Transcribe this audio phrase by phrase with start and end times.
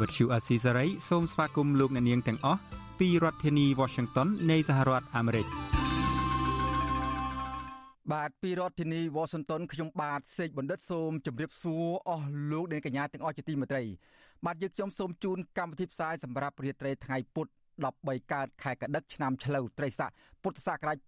[0.00, 2.60] វត្តឈូអាស៊ីសេរីសូមស្វាគមន៍លោកអ្នកនាងទាំងអស់
[2.98, 5.46] ពីរដ្ឋធានី Washington នៃសហរដ្ឋអាមេរិក
[8.12, 13.82] បាទពីរដ្ឋធានី Washington ខ្ញុំបាទសេកបណ្ឌិតសូមជម្រាបសួរអស់លោកអ្នកកញ្ញាទាំងអស់ជាទីមេត្រី
[14.46, 17.48] បាទយើងខ្ញុំសូមជូនកម្មវិធីផ្សាយសម្រាប់រាត្រីថ្ងៃពុធ
[17.90, 20.10] 13កើតខែកដិកឆ្នាំឆ្លូវត្រីស័ក
[20.42, 20.98] ពុទ្ធសករាជ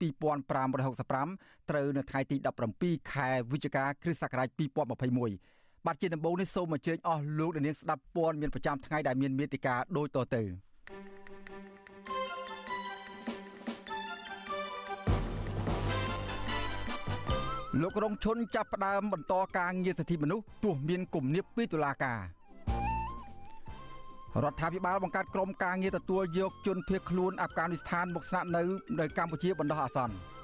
[0.80, 2.36] 2565ត្រូវនៅថ្ងៃទី
[2.74, 5.55] 17ខែវិច្ឆិកាគ្រិស្តសករាជ2021
[5.86, 10.42] បាទជាដំបូងនេះសូមអញ្ជើញអស់លោកអ្នកនាងស្ដាប់ព័ត៌មានប្រចាំថ្ងៃដែលមានមេតិការដូចតទៅ
[17.82, 22.20] លោករងឈុនចាប់ផ្ដើមបន្តការងារសិទ្ធិមនុស្សទោះមានគំនាបពីតុលាការ
[24.44, 28.62] រដ្ឋាភិបាលបង្កើតក្រុមការងារទទួលយកជនភៀសខ្លួនអាហ្វហ្គានីស្ថានមកស្នាក់នៅ
[29.00, 30.35] នៅកម្ពុជាបណ្ដោះអាសន្ន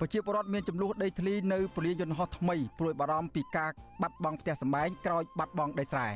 [0.00, 3.70] ប្រជាពលរដ្ឋមានចំនួនដីធ្លីនៅពលាយន្តហោះថ្មីព្រួយបារម្ភពីការ
[4.02, 6.08] បាត់បង់ផ្ទះសម្បែងក្រោយបាត់បង់ដីស្រែ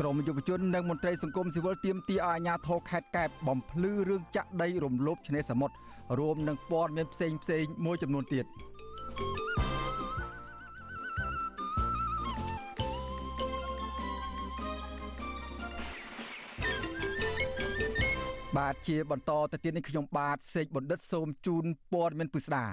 [0.00, 5.74] ក្រមយុវជននិងមន្ត្រីសង្គមស៊ីវិលទាមទារឲ្យអាជ្ញាធរខេត្តកែបបំភ្លឺរឿងចាក់ដីរំលោភឆ្នេរសមុទ្រ
[6.18, 8.46] រួមនឹងព័ត៌មានផ្សេងផ្សេងមួយចំនួនទៀត។
[18.58, 22.64] បាទជាបន្តទៅទៀតនេះខ្ញុំបាទសេកបណ្ឌិតសូមជូនព័ត៌មានពិស្ដា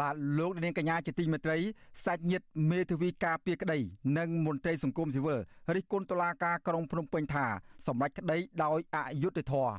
[0.00, 1.58] បាទលោកនាងកញ្ញាជាទីមេត្រី
[2.04, 3.78] សាច់ញាតិមេធាវីការពារក្តី
[4.18, 5.40] និងមន្ត្រីសង្គមស៊ីវិល
[5.74, 7.46] រិះគន់តុលាការក្រុងភ្នំពេញថា
[7.86, 9.72] សម្ដេចក្តីដោយអយុត្តិធម៌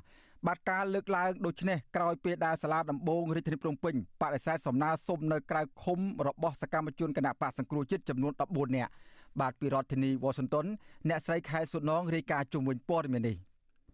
[0.47, 8.91] បាទការលើកឡើងដូចនេះក្រោយពេលដែលសាលាដំបងរាជធានីភ្នំពេញបដិសេធសំណើសុំនៅក្រៅឃុំរបស់សកម្មជនគណៈបកសង្គ្រោះជាតិចំនួន14នាក់
[9.39, 10.65] បាទពីរដ្ឋធានី Washington
[11.09, 13.37] អ្នកស្រីខែសុណងរាយការណ៍ជុំវិញព័ត៌មាននេះ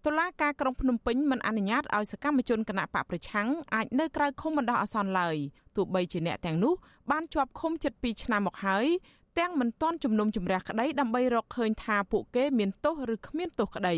[0.06, 5.36] តុលាការក្រុងភ្នំពេញមិនអនុញ្ញាតឲ្យសកម្មជនគណៈបកប្រឆាំងអាចនៅក្រៅឃុំបណ្ដោះអាសន្នឡើយ
[5.76, 6.74] ទោះបីជាអ្នកទាំងនោះ
[7.12, 8.86] បានជាប់ឃុំជិត2ឆ្នាំមកហើយ
[9.40, 13.96] ទាំងមិនទាន់ជំនុំជម្រះក្តីដើម្បីរកឃើញថាពួកគេមានទោសឬគ្មានទោសក្តី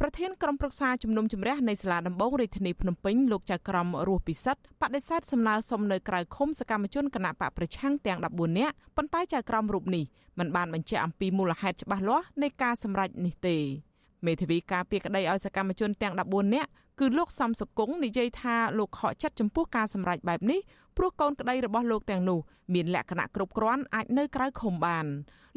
[0.00, 10.04] ប្រធានក្រុមប្រឹក្សាជំនុំជម្រះនៃសាលាដំបងរាជធានីភ្នំពេញលោកចៅក្រមរស់ពិសិដ្ឋបដិសេធសំណើសុំនៅក្រៅឃុំសកម្មជនគណៈបកប្រឆាំងទាំង14នាក់ប៉ុន្តែចៅក្រមរូបនេះ
[10.38, 13.87] មិនបានបញ្ជាក់អំពីមូលហេតុច្បាស់លាស់នៃការសម្រេចនេះទេ
[14.26, 16.70] មេធាវីការពីក្តីឲ្យសកម្មជនទាំង14នាក់
[17.00, 20.60] គឺលោកសំសុគង្គនិយាយថាលោកខកចិត្តចំពោះការសម្រេចបែបនេះ
[20.96, 22.38] ព្រោះកូនក្តីរបស់លោកទាំងនោះ
[22.74, 25.06] មានលក្ខណៈគ្រប់គ្រាន់អាចនៅក្រៅឃុំបាន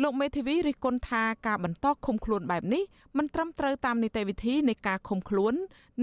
[0.01, 2.83] លោកមេធាវីរិះគន់ថាការបន្តឃុំខ្លួនបែបនេះ
[3.17, 5.53] មិនត្រឹមត្រូវតាមនីតិវិធីនៃការឃុំខ្លួន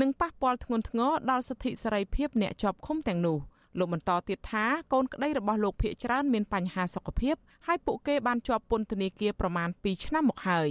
[0.00, 3.38] និងប៉ះពាល់ធ្ងន់ធ្ងរដល់សិទ្ធិសេរីភាពអ្នកជាប់ឃុំទាំងនោះ។
[3.79, 7.34] លោកបន្តទៀតថាកូនក្តីរបស់លោកភៀកច្រើនមានបញ្ហាសុខភាព
[7.67, 10.71] ហើយពួកគេបានជាប់ពន្ធនាគារប្រមាណ2ឆ្នាំមកហើយ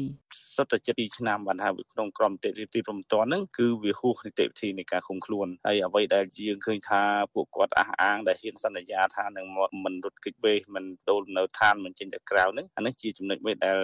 [0.55, 7.01] សុទ្ធតែជិត2ឆ្នាំបានថាក្នុងក្រមនីតិវិធីព្រមតាន់ហ្នឹងគឺវាហួសនីតិវិធីនៃការឃុំខ្លួនហើយអ្វីដែលយើងឃើញថា
[7.33, 9.45] ពួកគាត់អះអាងដែលហ៊ានសន្យាថានឹង
[9.85, 13.79] មិនរត់គេចវេសមិនដូលនៅឋានមិនចេញទៅក្រៅហ្នឹងអានេះជាចំណុចមួយដែល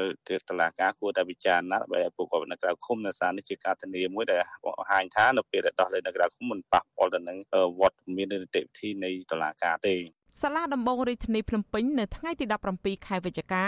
[0.50, 7.38] តឡាការគួរតែពិចារណាដើម្បីឲ្យពួកគាត់នៅក្រៅឃុំនៅសារនេះជាការធានាមួយដែលបង្ហាញថានៅពេលដែលដោះលែងនៅក្រៅឃុំមិនប៉ះពាល់ទៅនឹង
[7.80, 9.96] វត្តមាននីតិវិធីនៃតុលាការទេ
[10.42, 13.66] សាលាដំបងរាជធានីភ្នំពេញនៅថ្ងៃទី17ខែវិច្ឆិកា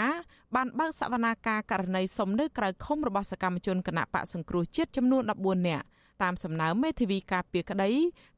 [0.54, 5.86] បានបើកសវនាការករណីសំណើក្រៅឃុំរបស់សកម្មជនគណៈបកសង្គ្រោះជាតិចំនួន14នាក់
[6.22, 7.90] តាមសំណើមេធាវីការពីក្តី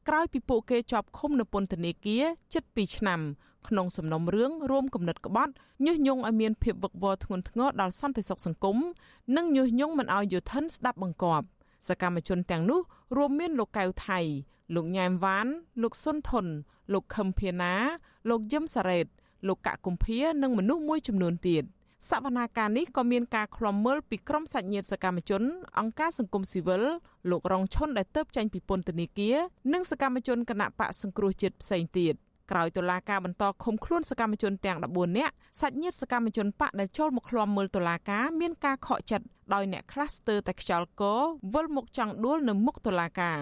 [0.07, 3.19] ក្រោយពីពួកគេជាប់ឃុំនៅពន្ធនាគារជិត2ឆ្នាំ
[3.67, 5.53] ក្នុងសំណុំរឿងរួមគំនិតក្បត់
[5.85, 8.77] ញុះញង់ឲ្យមានភាពវឹកវរធ្ងន់ធ្ងរដល់សន្តិសុខសង្គម
[9.37, 11.45] និងញុះញង់មិនឲ្យយុធិនស្ដាប់បង្គាប់
[11.87, 12.79] សកម្មជនទាំងនោះ
[13.17, 14.19] រួមមានលោកកៅថៃ
[14.75, 15.47] លោកញ៉ែមវ៉ាន
[15.81, 16.45] លោកសុនថុន
[16.93, 17.73] លោកខឹមភាណា
[18.29, 19.07] លោកយឹមសារ៉េត
[19.47, 21.63] លោកកកគុម្ភានិងមនុស្សមួយចំនួនទៀត
[22.09, 25.41] សវនាការនេះក៏មានការឃ្លាំមើលពីក្រុមសាច់ញាតិសកម្មជន
[25.79, 26.83] អង្គការសង្គមស៊ីវិល
[27.29, 29.37] លោករងឈុនដែលទៅចេញពីពន្ធនាគារ
[29.73, 32.13] និងសកម្មជនគណៈបកសង្គ្រោះជាតិផ្សេងទៀត
[32.51, 41.03] ក្រោយតុលាការបន្តឃុំខ្លួនសកម្មជនទាំង14នាក់សាច់ញាតិសកម្មជនបកដែលចូលមកឃ្លាំមើលតុលាការមានការខកចិត្តដោយអ្នកខ្លះស្ទើរតែខ្យល់ក
[41.53, 43.39] វិលមុខចង់ដួលនៅមុខតុលាការ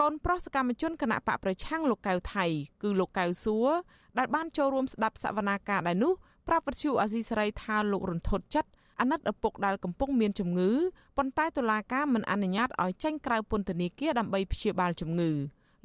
[0.00, 2.44] កូនប្រុសសកម្មជនគណៈបកប្រឆាំងលោកកៅថៃ
[2.82, 3.70] គឺលោកកៅសួរ
[4.18, 6.12] ដែលបានចូលរួមស្ដាប់សវនាការដែរនោះ
[6.48, 8.70] ប្រាប់វិទ្យុអាស៊ីសេរីថាលោករន្ធត់ចិត្ត
[9.00, 10.70] អាណិតឪពុកដែលកំពុងមានជំងឺ
[11.16, 15.30] ប៉ុន្តែតុលាការមិនអនុញ្ញាតឲ្យចេញក្រៅពន្ធនាគារដើម្បីព្យាបាលជំងឺ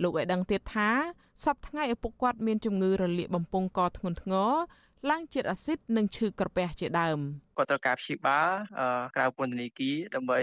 [0.02, 0.90] លោកឲ្យដឹងទៀតថា
[1.46, 4.52] សប្តាហ៍ថ្ងៃឪពុកគាត់មានជំងឺរលាកបំពង់កធ្ងន់ធ្ងរ
[5.10, 7.20] ឡើងជាតិអាស៊ីតនិងឈឺក្រពះជាដើម
[7.58, 8.52] គាត់ត្រូវការព្យាបាល
[9.16, 10.42] ក្រៅពន្ធនាគារដើម្បី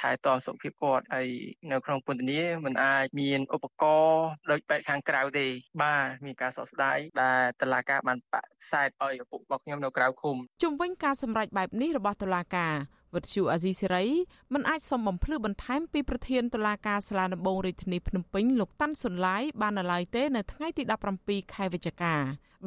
[0.00, 1.28] ថែទាំសុខភាពគាត់ហើយ
[1.70, 5.46] នៅក្នុងពន្ធនាគារมันអាចមានឧបករណ៍ដូចបែបខាងក្រៅទេ
[5.82, 12.74] បាទមានការសោកស្ដាយដែលតឡាការបានបាក់ខ្សែឲ្យឪពុករបស់ខ្ញុំនៅក្រៅឃុំជំវិញការសម្រេចបែបនេះរបស់តឡាការ
[13.14, 14.06] វិទ្យុអាស៊ីសេរី
[14.54, 20.82] មិនអាចសុំបំភ្លឺបន្ថែមពីប្រធានតុលាការសាលាដំបងរាជធានីភ្នំពេញលោកតាន់សុនឡាយបាននៅឡើយទេនៅថ្ងៃទី
[21.18, 22.16] 17ខែវិច្ឆិកា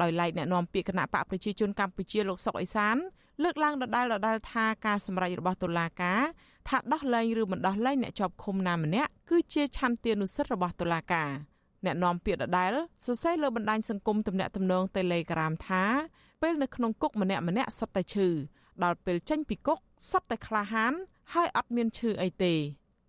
[0.02, 2.96] ដោយឡែកអ្នកនាំពាក្យគណៈបកប្រជាជនកម្ពុជាលោកសុកអេសាន
[3.44, 6.22] លើកឡើងដដែលដដែលថាការសម្រេចរបស់តុលាការ
[6.70, 11.30] ថាដោះលែងឬមិនដោះលែងអ្នកជាប់ឃុំណាម្នាក់គឺជាឆន្ទានុសិទ្ធិរបស់តុលាការ
[11.86, 12.74] អ្នកនាំពាក្យដដែល
[13.06, 15.84] សរសេរលើបណ្ដាញសង្គមទំនាក់ទំនង Telegram ថា
[16.42, 18.28] ពេលនៅក្នុងគុកម្នាក់ម្នាក់សុទ្ធតែឈឺ
[18.84, 19.80] ដល់ពេលចេញពីគុក
[20.12, 20.94] សុទ្ធតែក្លាហាន
[21.34, 22.54] ហើយអត់មានឈឺអីទេ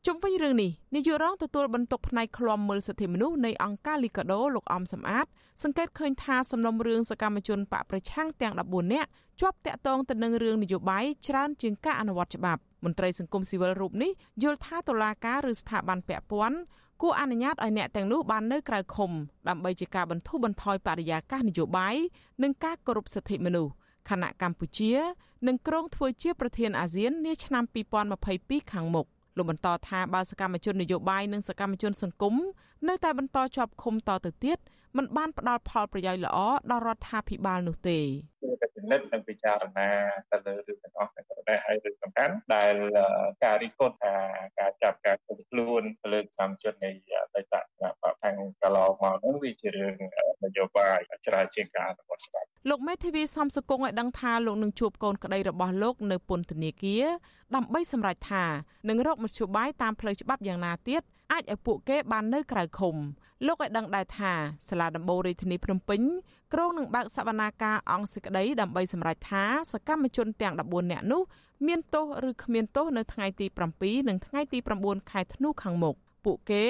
[0.08, 5.26] ជុំវិញរឿងនេះនាយករងទទួលបន្ទុកផ្នែកឃ្លាំមើលសិទ្ធិមនុស្សនៃអង្គការលីកាដូលោកអំសំអាត
[5.62, 9.08] សង្កេតឃើញថាសំណុំរឿងសកម្មជនបកប្រឆាំងទាំង14នាក់
[9.40, 14.10] ជាប់តាក់ទងទៅនឹងរឿងនយោបាយច្រើនជាងការអនុវត្តច្បាប់មន្ត្រីសង្គមស៊ីវិលរូបនេះ
[14.42, 16.58] យល់ថាតុលាការឬស្ថាប័នពាក់ព័ន្ធ
[17.02, 19.10] គួរអនុញ្ញាតឲ្យអ្នកទាំងនោះបាននៅក្រៅឃុំ
[19.48, 21.96] ដើម្បីជាការបន្ធូរបន្ថយបរិយាកាសនយោបាយ
[22.42, 23.72] និងការគោរពសិទ្ធិមនុស្ស
[24.10, 24.92] ខណៈកម្ពុជា
[25.46, 27.64] នឹងគ្រោងធ្វើជាប្រធានអាស៊ាននាឆ្នាំ
[28.18, 32.34] 2022ខាងមុខ លោកបន្តថាបើសកម្មជននយោបាយនិងសកម្មជនសង្គម
[32.88, 34.58] នៅតែបន្តជាប់ឃុំតទៅទៀត
[34.96, 36.38] มันបានផ្ដល់ផលប្រយោជន៍ល្អ
[36.70, 37.98] ដល់រដ្ឋាភិបាលនោះទេ
[38.42, 39.88] គួរតែពិនិត្យនិងពិចារណា
[40.30, 42.74] ទៅលើរឿងទាំងអស់ទាំងនេះហើយរឿងសំខាន់ដែល
[43.44, 44.16] ការរិះគន់ថា
[44.60, 46.90] ការចាប់ការឃុំខ្លួនទៅលើកម្មជននៃ
[47.34, 49.94] បេតគណៈបកខាងកន្លងមកនោះវាជារឿង
[50.44, 57.04] នយោបាយច្រើនជាងការអនុវត្តច្បាប់លោកមេធាវីសំសុគងឲ្យដឹងថាលោកនឹងជួបកូនក្តីរបស់លោកនៅពន្ធនាគារ
[57.54, 58.44] ដើម្បីសម្រេចថា
[58.88, 61.02] នឹងរកមធ្យោបាយតាមផ្លូវច្បាប់យ៉ាងណាទៀត
[61.32, 62.96] អាចឲ្យពួកគេបាននៅក្រៅឃុំ
[63.46, 64.32] លោកឲ្យដឹងដែរថា
[64.68, 66.00] សាលាដំបូងរាជធានីភ្នំពេញ
[66.52, 71.22] ក្រុងនឹងបើកសវនាការអង្គសេចក្តីដើម្បីសម្រេចថាសកម្មជនទាំង14នាក់នោះ
[71.66, 73.46] មានទោសឬគ្មានទោសនៅថ្ងៃទី
[73.78, 75.94] 7និងថ្ងៃទី9ខែធ្នូខាងមុខ
[76.24, 76.64] ពួកគេ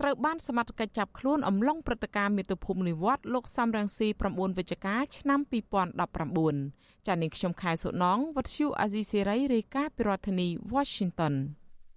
[0.00, 11.34] ត្រូវបានសមត្ថកិច្ចចាប់ខ្លួនអំឡុងព្រឹត្តិការណ៍មាតុភូមិនិវត្តលោកសំរងស៊ី9វិច្ឆិកាឆ្នាំ2019ចា៎នាងខ្ញុំខែសុណងវັດឈូអាស៊ីសេរីរាយការណ៍ពីរដ្ឋធានី Washington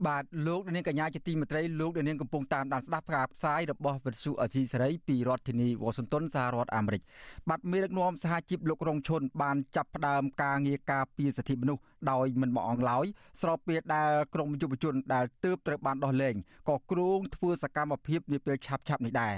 [0.06, 7.02] បាទលោកនាងកញ្ញាជាទីមេត្រីលោកនាងកំពុងតាមដានស្ដាប់ការផ្សាយរបស់វិទ្យុអសីសេរីពីរដ្ឋធានីវ៉ាស៊ីនតោនសហរដ្ឋអាមេរិក
[7.50, 13.06] បាទមេដឹកនាំសហជីពលោករងឈុនបានចាប់ផ្ដើមការងារការពារសិទ្ធិមនុស្សដោយមិនមកអងឡើយ
[13.42, 16.36] ស្របពេលដែលក្រមយុវជនដែលទើបត្រូវបានដោះលែង
[16.70, 19.36] ក៏គ្រោងធ្វើសកម្មភាពនាពេលឆាប់ៗនេះដែរ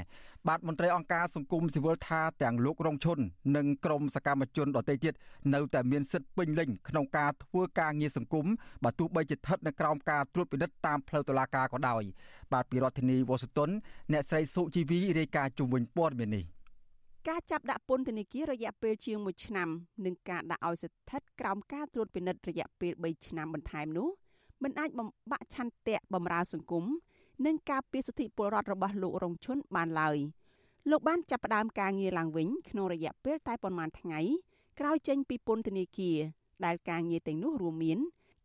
[0.47, 3.19] បាទមន្ត្រីអង្គការសង្គមស៊ីវិលថាទាំងលោករងឈុន
[3.55, 5.13] និងក្រមសកម្មជនដទៃទៀត
[5.53, 8.45] នៅតែមានសិទ្ធិពេញលេញក្នុងការធ្វើការងារសង្គម
[8.83, 12.03] បើទោះបីជាស្ថិតនៅក្រោមការត្រួតពិនិត្យតាមផ្លូវតុលាការក៏ដោយ
[12.53, 13.69] បាទពីរដ្ឋធានីវ៉ាស៊ីនតោន
[14.11, 16.45] អ្នកស្រីសុជីវីរាយការណ៍ជុំវិញព័ត៌មាននេះ
[17.27, 19.69] ការចាប់ដាក់ពន្ធនាគាររយៈពេលជាង1ឆ្នាំ
[20.05, 24.07] និងការដាក់ឲ្យស្ថិតក្រោមការត្រួតពិនិត្យរយៈពេល3ឆ្នាំបន្ថែមនោះ
[24.63, 26.85] មិនអាចបំបាក់ឆន្ទៈបំរើសង្គម
[27.45, 30.17] និងការពារសិទ្ធិពលរដ្ឋរបស់លោករងឈុនបានឡើយ
[30.89, 34.19] លោកបានចាប់ផ្ដើមការងារឡើងវិញក្នុងរយៈពេលតែប៉ុន្មានថ្ងៃ
[34.79, 36.17] ក្រោយចេញពីពន្ធនាគារ
[36.65, 37.99] ដែលការងារទាំងនោះរួមមាន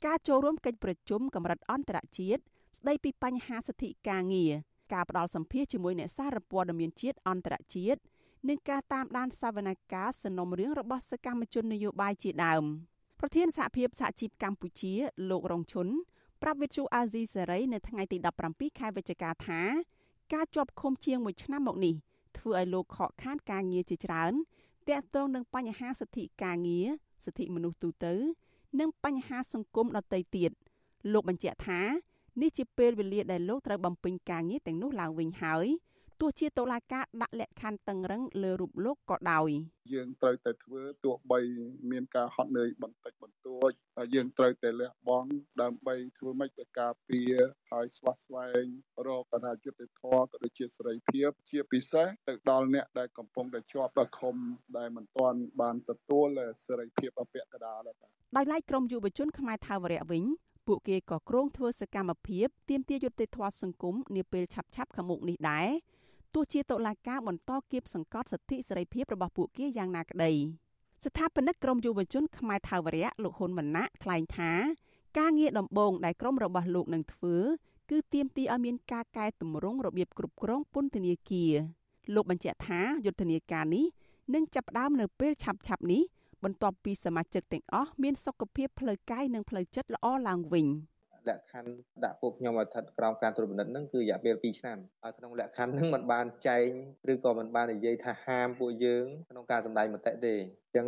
[0.05, 2.43] ការចូលរួមកិច្ចប្រជុំកម្រិតអន្តរជាតិ
[2.79, 4.52] ស្ដីពីបញ្ហាសិទ្ធិការងារ
[4.93, 8.00] ការផ្ដល់សម្ភារជាមួយអ្នកសារព័ត៌មានជាតិអន្តរជាតិ
[8.49, 12.64] និងការតាមដានសវនកម្មសំណុំរឿងរបស់សកម្មជននយោបាយជាដើម
[13.20, 14.93] ប្រធានសហភាពសហជីពកម្ពុជា
[15.31, 15.88] លោករងឈុន
[16.43, 18.19] ប្រាប់វិទ្យុអាស៊ីសេរីនៅថ្ងៃទី
[18.49, 19.61] 17ខែវិច្ឆិកាថា
[20.35, 21.95] ការជាប់ឃុំជាង1ឆ្នាំមកនេះ
[22.38, 24.33] ធ្វើឲ្យលោកខកខានការងារជាច្រើន
[24.88, 26.87] ទាក់ទងនឹងបញ្ហាសិទ្ធិការងារ
[27.25, 28.14] សិទ្ធិមនុស្សទូទៅ
[28.81, 30.50] និងបញ្ហាសង្គមដទៃទៀត
[31.12, 31.81] លោកបញ្ជាក់ថា
[32.40, 35.66] នេះជាពេលវេលាដែលលោកត្រូវបំពេញការងារទាំងនោះឡើងវិញហើយ
[36.21, 39.50] ទោះជាតុលាការដាក់លក្ខខណ្ឌតឹងរឹងលើរូបលោកក៏ដោយ
[39.92, 41.40] យើងត្រូវតែធ្វើទោះបី
[41.90, 43.71] មានការហត់នឿយបន្តិចបន្តួច
[44.14, 45.30] យើងត្រូវតែលះបង់
[45.62, 47.35] ដើម្បីធ្វើម៉េចទៅការពារ
[47.71, 48.66] ហើយស្វាស្វែង
[49.06, 54.37] រកអនាគតធម៌ក៏ដូចជាសេរីភាពជាពិសេសទៅដល់អ្នកដែលកំពុងតែជាប់បខំ
[54.78, 56.26] ដែលមិនទាន់បានទទួល
[56.66, 57.97] សេរីភាពអពាក់កណ្ដាលដែរ
[58.37, 60.25] ដោយឡែកក្រមយុវជនខ្មែរថាវរៈវិញ
[60.66, 65.68] ពួកគេក៏គ្រោងធ្វើសកម្មភាពទាមទារយុត្តិធម៌សង្គមនាពេលឆាប់ៗខាងមុខនេះដែរ
[66.35, 70.33] ទោះជាតុលាការបន្តគៀបសង្កត់សិទ្ធិសេរីភាពរបស់ពួកគេយ៉ាងណាក្តី
[71.05, 74.53] ស្ថាបនិកក្រមយុវជនខ្មែរថាវរៈលោកហ៊ុនម៉ាណែតថ្លែងថា
[75.19, 77.37] ការងារដំបូងដែលក្រមរបស់លោកនឹងធ្វើ
[77.91, 81.53] គឺទាមទារឲ្យមានការកែតម្រង់របៀបគ្រប់គ្រងពន្ធនាគារ
[82.14, 83.87] លោកបញ្ជាក់ថាយុទ្ធនាការនេះ
[84.35, 86.03] នឹងចាប់ផ្ដើមនៅពេលឆាប់ៗនេះ
[86.45, 90.67] បន្ទាប់ពីសមាជិកទាំងអស់មានសុខភាពផ្លូវកាយនិងផ្លូវចិត្តល្អឡើងវិញ
[91.29, 91.72] លក្ខខណ្ឌ
[92.03, 96.69] ដាក់ពួកខ្ញុំឲ្យស្ថិតក្រោមការត្រួតពិនិត្យហ្នឹងគឺរយៈពេល2ឆ្នាំហើយក្នុងលក្ខខណ្ឌហ្នឹងมันបានចែង
[97.12, 100.86] ឬក៏มันបាននិយាយថាហាមពួកយើងក្នុងការសម្ដែងមតិទេអញ្ចឹង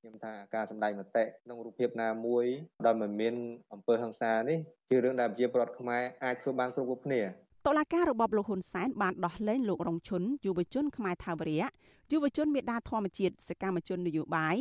[0.00, 2.44] ខ្ញុំថាការសម្ដែងមតិក្នុងរូបភាពណាមួយ
[2.86, 3.34] ដោយមិនមាន
[3.72, 4.58] អំពើហិង្សានេះ
[4.90, 7.22] ជារឿងដែលប្រជាពលរដ្ឋខ្មែរអាចធ្វើបានគ្រប់គ្រប់គ្នា
[7.66, 11.66] តុលាការរបបលោកហ៊ុនសែនបានដោះលែងលោករងឈុនយុវជនខ្មែរថាវរៈ
[12.12, 14.56] យុវជនមេដាធម្មជាតិសកម្មជននយោបាយ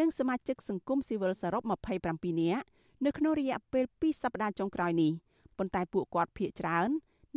[0.00, 1.62] និងសមាជិកសង្គមស៊ីវិលសរុប
[2.02, 2.64] 27នាក់
[3.05, 5.11] នៅក្នុងរយៈពេល2សប្តាហ៍ចុងក្រោយនេះ
[5.57, 6.89] ប៉ុន្តែពួកគាត់ភ័យច្រើន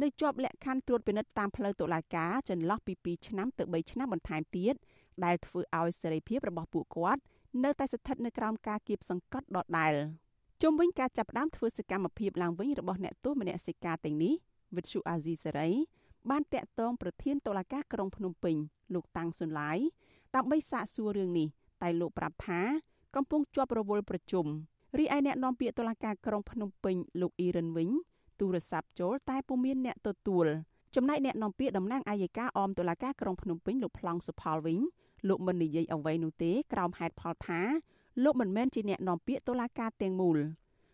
[0.02, 4.74] នៅជាប់លក្ខខណ្ឌត្រួតពិនិត្យតាមផ្លូវតុលាការចន្លោះពី2ឆ្នាំទៅ3ឆ្នាំបន្ថែមទៀត
[5.24, 7.20] ដែលធ្វើឲ្យសេរីភាពរបស់ពួកគាត់
[7.64, 9.92] នៅតែស្ថិតនៅក្រោមការគៀបសង្កត់ដដែល
[10.62, 14.34] ជុំវិញការចាប់ផ្ដើមធ្វើសកម្មភាពឡើងវិញរបស់អ្នកទោសមនសិការទាំងនេះ
[14.76, 15.70] វិទ្យុអាស៊ីសេរី
[16.30, 18.56] បានតាក់ទងប្រធានតុលាការក្រុងភ្នំពេញ
[18.94, 19.78] លោកតាំងសុនឡាយ
[20.34, 21.48] ដើម្បីសាកសួររឿងនេះ
[21.82, 22.60] តែលោកប្រាប់ថា
[23.16, 24.46] កំពុងជាប់រវល់ប្រជុំ
[24.98, 27.88] រីឯអ្នកនាំពាក្យតុលាការក្រុងភ្នំពេញលោកអ៊ីរិនវិញ
[28.40, 30.46] ទូរស័ព្ទចូលតែពុំមានអ្នកទទួល
[30.96, 34.78] ចំណែកអ្នកនាំពាក្យតំណាងអាយកាអមតុលាការក្រុងភ្នំពេញលោកប្លង់សុផលវិញ
[35.28, 37.60] លោកមិននិយាយអ្វីនោះទេក្រោមហេតុផលថា
[38.24, 40.38] លោកមិនមែនជាអ្នកនាំពាក្យតុលាការទាំងមូល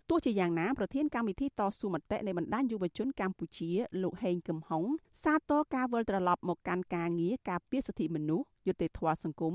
[0.09, 3.71] ទោះជាយ៉ាងណាប្រធានកម្មវិធីតស៊ូមតិនៃបណ្ដាញយុវជនកម្ពុជា
[4.03, 4.85] លោកហេងកឹមហុង
[5.23, 9.55] សាទរការវិលត្រឡប់មកកាន់ការងារការពារសិទ្ធិមនុស្សយុត្តិធម៌សង្គម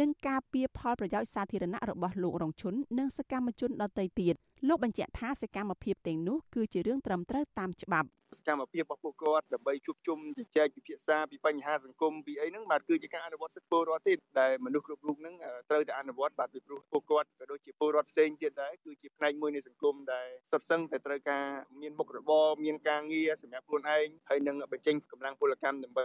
[0.00, 4.34] និងការពារផលប្រយោជន៍សាធារណៈរបស់លោករងឈុននិងសកម្មជនដទៃទៀត
[4.68, 15.34] លោកបញ្ជាក់ថាសកម្មភាពទាំងនោះគឺជារឿងត្រឹមត្រូវតាមច្បាប់ សកម្មភាពរបស់ពួកគាត់ដើម្បីជួបជុំជជែកពិភាក្សាពីបញ្ហាសង្គមពីអីហ្នឹងបាទគឺជាការអនុវត្តសិទ្ធិពលរដ្ឋទៀតដែលមនុស្សគ្រប់រូបហ្នឹង
[15.70, 21.44] ត្រូវតែអនុវត្តបាទពីព្រោះពួកគាត់ក៏ដូចជាពលរដ្ឋផ្សេងទៀតដែរគឺជាផ្នែកមួយនៃសង្គមដែលសុទ្ធសឹងតែត្រូវការ
[21.80, 26.04] មានមុខរបរមានការងារសម្រាប់ខ្លួនឯងហើយនឹងបញ្ចេញកម្លាំងពលកម្មដើម្បី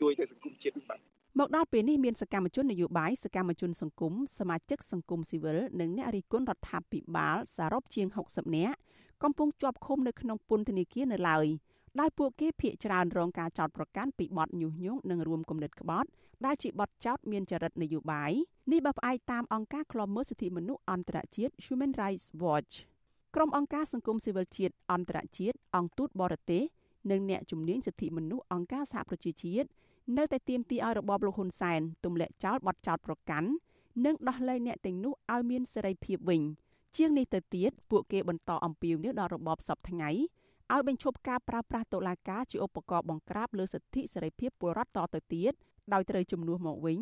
[0.00, 1.00] ជួយទៅសង្គមជាតិបាទ
[1.40, 8.78] មកដល់ពេលនេះមានសកម្មជននយោបាយសកម្មជនសង្គមសមាជិកសង្គមស៊ីវិលនិងអ្នករិះគន់រដ្ឋាភិបាលសរុបជាង60នាក់
[9.22, 11.46] កំពុងជាប់ឃុំនៅក្នុងពន្ធនាគារនៅឡើយ
[12.00, 16.08] ដោយពួកគេភ័យច្រើនរងការចោទប្រកាន់ពីបទញុះញង់និងរួមគំនិតក្បត់
[16.44, 18.32] ដែលជាបទចោទមានចរិតនយោបាយ
[18.72, 22.72] នេះបើផ្អែកតាមអង្គការឃ្លាំមើលសិទ្ធិមនុស្សអន្តរជាតិ Human Rights Watch
[23.34, 26.62] ក្រុមអង្គការសង្គមស៊ីវិលជាតិអន្តរជាតិអង្គទូតបរទេស
[27.10, 29.68] និងអ្នកជំនាញសិទ្ធិមនុស្សអង្គការសហប្រជាជាតិ
[30.16, 33.48] នៅតែទាមទារឲ្យរបបលោកហ៊ុនសែនទម្លាក់ចោលបទចោទប្រកាន់
[34.04, 36.42] និងដោះលែងអ្នកទាំងនោះឲ្យមានសេរីភាពវិញ
[36.96, 40.10] ជាងនេះទៅទៀតពួកគេបន្តអំពាវនាវដល់របបសពថ្ងៃ
[40.72, 45.52] ឲ្យបញ្ឈប់ការប្រើប្រាស់តុលាការជាឧបករណ៍បង្ក្រាបលើសិទ្ធិសេរីភាពពលរដ្ឋតទៅទៀត
[45.92, 46.98] ដោយត្រូវជំនួសមកវិញ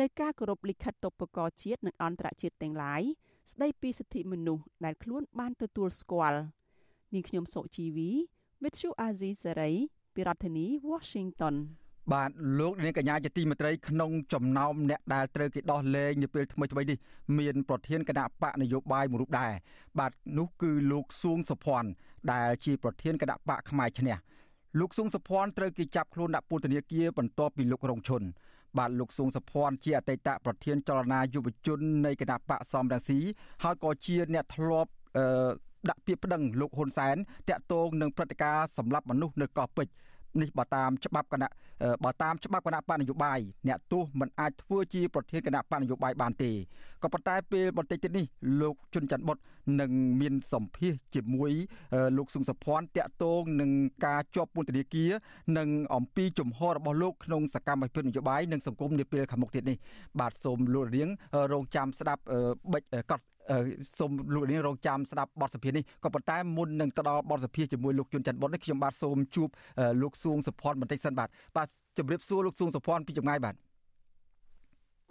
[0.00, 3.02] នៅការគោរពលិខិតតុបករជាតិនិងអន្តរជាតិទាំងឡាយ
[3.52, 6.40] ស្ដីពីសិទ្ធិមនុស្សដែលខ្លួនបានទទួលស្គាល់
[7.14, 8.10] នាងខ្ញុំសុជីវី
[8.62, 9.76] With you Azizi Saray
[10.14, 11.54] ពីរដ្ឋធានី Washington
[12.10, 16.98] បាទលោកនាងកញ្ញាជាទីមេត្រីក្នុងចំណោមអ្នកដែលត្រូវគេដោះលែងនាពេលថ្មីថ្មីនេះ
[17.38, 19.52] មានប្រធានគណៈបកនយោបាយមួយរូបដែរ
[19.98, 21.90] បាទនោះគឺលោកសួងសុភ័ណ្ឌ
[22.32, 24.16] ដែលជាប្រធានគណៈបកផ្នែកឈ្នះ
[24.80, 28.22] លោកសួងសុភ័ណ្ឌត្រូវគេចាប់ខ្លួនដាក់ពន្ធនាគារបន្ទាប់ពីលោករងឈុន
[28.78, 33.18] បាទលោកសួងសុភ័ណ្ឌជាអតីតប្រធានចលនាយុវជននៃគណៈបកសំរងស៊ី
[33.62, 35.50] ហើយក៏ជាអ្នកធ្លាប់អឺ
[35.90, 37.16] ដាក់ពាក្យប្តឹងលោកហ៊ុនសែន
[37.48, 39.92] តាក់ទងនឹងព្រឹត្តិការណ៍សម្លាប់មនុស្សនៅកោះពេជ្រ
[40.40, 41.50] នេះបើតាមច្បាប់គណៈ
[42.04, 46.50] បើតាមច្បាប់គណៈបកនយោបាយអ្នកទោសមិនអាចធ្វើជាប្រធានគណៈបកនយោបាយបានទេ
[47.02, 48.26] ក៏ប៉ុន្តែពេលបន្តិចទៀតនេះ
[48.60, 49.38] លោកជុនច័ន្ទបុត
[49.80, 51.52] នឹងមានសម្ភាសជាមួយ
[52.16, 53.70] លោកសុងសុភ័ណ្ឌតាក់ទងនឹង
[54.06, 55.10] ការជាប់ពន្ធនាគារ
[55.58, 59.76] និងអំពីជំហររបស់លោកក្នុងសកម្មភាពនយោបាយនិងសង្គមនាពេលខាងមុខទៀតនេះ
[60.20, 61.08] បាទសូមលោករៀង
[61.52, 62.22] រងចាំស្ដាប់
[62.72, 63.24] បិចកត់
[63.98, 69.48] សូមលោកនាងរងចាំស្ដាប់បទសភានេះក៏ប៉ុន្តែមុននឹងទៅដល់បទសភាជាមួយលោកជួនច័ន្ទបុតនេះខ្ញុំបាទសូមជួប
[70.02, 71.68] លោកសួងសុភ័ណ្ឌបន្តិចសិនបាទបាទ
[71.98, 73.54] ជម្រាបសួរលោកសួងសុភ័ណ្ឌពីចម្ងាយបាទ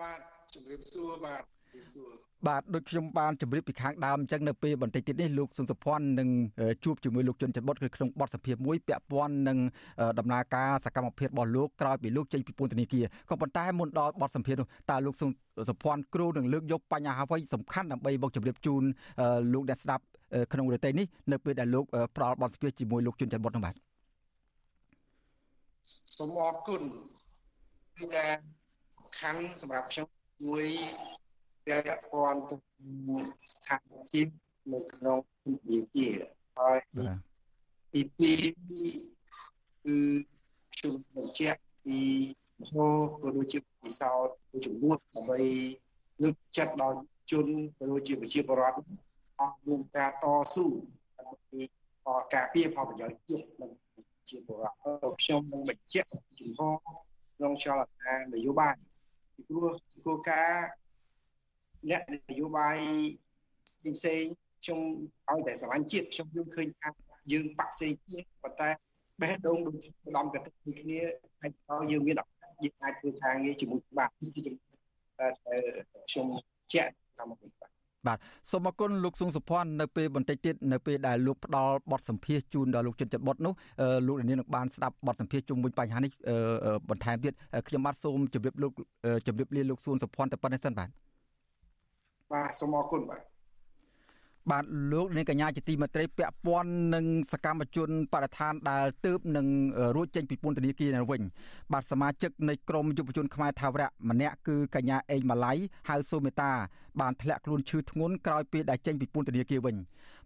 [0.01, 0.19] បាទ
[0.53, 6.29] ជម្រាបសួរបាទជម្រាបសួរ បាទដូចខ្ញុំបានជម្រាបពីខាងដើមអញ្ចឹងនៅពេលបន្តិចទៀតនេះលោកសុនសុភ័ណ្ឌនឹង
[6.83, 9.57] ជួបជាមួយលោកជុនច័ន្ទបុតគឺក្នុងបទសភាមួយពាក់ព័ន្ធនឹង
[10.19, 15.29] ដំណើរការសកម្មភាពរបស់លោកក្រោយពីលោកចេញពីពន្ធនាគារក៏ប៉ុន្តែមុនដល់បទសម្ភាសន៍នោះតើលោកសុន
[15.69, 18.83] សុភ័ណ្ឌគ្រូនឹងលើកយកបញ្ហាអ្វីសំខាន់ដើម្បីមកជម្រាបជូន
[19.53, 20.03] លោកអ្នកស្ដាប់
[20.53, 23.75] ក្នុងរយៈនេះនៅពេលដែលលោកផ្ដល់បទសម្ភាសន៍ជាមួយលោកជុនច័ន្ទបុតនោះបាទ
[26.17, 26.81] សូមអរគុណ
[27.95, 28.31] ពីដែល
[28.97, 30.07] សំខាន់សម្រាប់ខ្ញុំ
[30.47, 30.65] មួយ
[31.65, 32.55] ពាក់ព័ន្ធទៅ
[33.51, 33.79] ស្ថាន
[34.11, 34.27] ភាព
[34.73, 36.17] នៅក្នុងវិទ្យាគារ
[36.57, 36.79] ហើយ
[37.93, 39.95] ទីពីរគឺ
[40.75, 41.99] ខ្ញុំបញ្ជាក់ពី
[42.61, 42.87] មហោ
[43.21, 45.39] ក៏ដូចជាពិសោធន៍ជំនួសដើម្បី
[46.21, 46.99] លើកចិត្តដល់
[47.31, 48.77] ជនក៏ដូចជាប្រជាពលរដ្ឋ
[49.39, 50.65] អស់មានការតស៊ូ
[51.17, 51.61] ដើម្បី
[52.33, 53.71] ការពារផលប្រយោជន៍ជាតិនិង
[54.29, 54.75] ជាពលរដ្ឋ
[55.21, 56.75] ខ្ញុំនឹងបញ្ជាក់ជំហរ
[57.37, 58.75] ក្នុងចលនានយោបាយ
[59.35, 59.71] ពីព្រោះ
[60.05, 60.67] គោលការណ៍
[61.89, 62.77] អ្នកនយោបាយ
[63.97, 64.23] ផ្សេង
[64.63, 64.79] ខ្ញុំ
[65.29, 66.89] ឲ្យតែស្រឡាញ់ជាតិខ្ញុំយល់ឃើញថា
[67.31, 68.69] យើងបាក់ផ្សេងគ្នាប៉ុន្តែ
[69.21, 70.99] បេះដូងដូចឧត្តមកតិដូចគ្នា
[71.41, 74.63] ហើយដល់យើងមានឱកាសយើងអាចធ្វើការងារជាមួយបាទជាចំណុច
[76.09, 76.27] ខ្ញុំ
[76.73, 77.71] ជាក់តាមមកបាទ
[78.07, 78.17] បាទ
[78.51, 83.53] សូមអរគុណលោកសុងសុភ័ណ្ឌនៅពេលបន្តិចទៀតនៅពេលដែលលោកផ្ដល់បទសម្ភាសជូនដល់លោកចិនចិត្តបុតនោះ
[84.07, 86.11] លោកនាងនឹងបានស្ដាប់បទសម្ភាសជុំវិញបញ្ហានេះ
[86.89, 87.33] បន្ថែមទៀត
[87.67, 88.71] ខ្ញុំបាទសូមជម្រាបលោក
[89.27, 90.89] ជម្រាបលាលោកសុងសុភ័ណ្ឌតែប៉ុណ្្នេះសិនបាទ
[92.33, 93.21] បាទសូមអរគុណបាទ
[94.51, 99.47] បាទលោកនាងកញ្ញាជាទីមេត្រីពាក់ព័ន្ធនឹងសកម្មជនបដិឋានដែលទើបនឹង
[99.95, 101.21] រួចចេញពីពន្ធនាគារនៅវិញ
[101.73, 105.53] បាទសមាជិកនៃក្រមយុវជនខ្មែរថាវរៈម្នាក់គឺកញ្ញាអេងម៉ាឡៃ
[105.89, 106.51] ហៅសូមេតា
[107.01, 109.75] បានធ្លាក់ខ្លួនឈឺធ្ងន់ក្រោយពេលដែលចេញពីពន្ធនាគារវិញ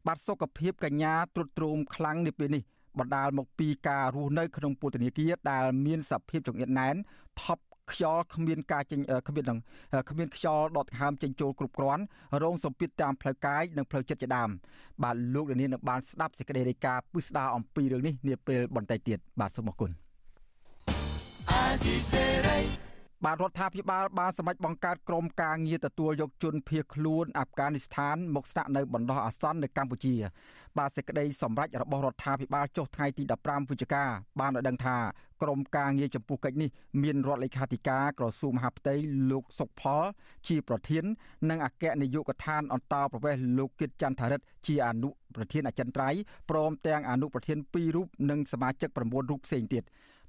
[0.08, 2.64] បាទសុខភាពកញ្ញាទ្រុឌទ្រោមខ្លាំងនាពេលនេះ
[3.00, 6.96] បណ្ដាលមកពីការរស់នៅក្នុងពន្ធនាគារដែលមានសភាពចង្អៀតណែន
[7.42, 9.60] ថប់ ខ្យល់គ្មានការចេញគ្មាននឹង
[10.10, 12.04] គ្មានខ្យល់ដកដង្ហើមចេញចូលគ្រប់គ្រាន់
[12.44, 14.50] រងសម្ពាធតាមផ្លូវកាយនិងផ្លូវចិត្តជាដើម
[15.04, 19.92] បាទលោកលាននឹងបានស្ដាប់សេចក្តីរាយការណ៍ពិស្ដារអំពីរឿងនេះនាពេលបន្តិចទៀតបាទសូមអរគុណ
[23.24, 30.16] បាទរដ្ឋាភិបាលបានសម្រេចបង្កើតក្រុមការងារទទួលយកជនភៀសខ្លួនអាហ្វហ្គានីស្ថានមកស្នាក់នៅបណ្ដោះអាសន្ននៅកម្ពុជា
[30.78, 34.04] បាទសេចក្តីសម្រេចរបស់រដ្ឋាភិបាលចុះថ្ងៃទី15វិច្ឆិកា
[34.40, 34.98] បានឲ្យដឹងថា
[35.42, 36.70] ក្រុមការងារចំពោះកិច្ចនេះ
[37.04, 38.96] មានរដ្ឋលេខាធិការក្រសួងមហាផ្ទៃ
[39.32, 40.04] លោកសុកផល
[40.48, 41.04] ជាប្រធាន
[41.50, 46.20] និងអគ្គនាយកដ្ឋានអន្តរប្រវេសន៍លោកគិតចន្ទរិទ្ធជាអនុប្រធានអចិន្ត្រៃយ៍
[46.50, 49.84] ព្រមទាំងអនុប្រធាន2រូបនិងសមាជិក9រូបផ្សេងទៀត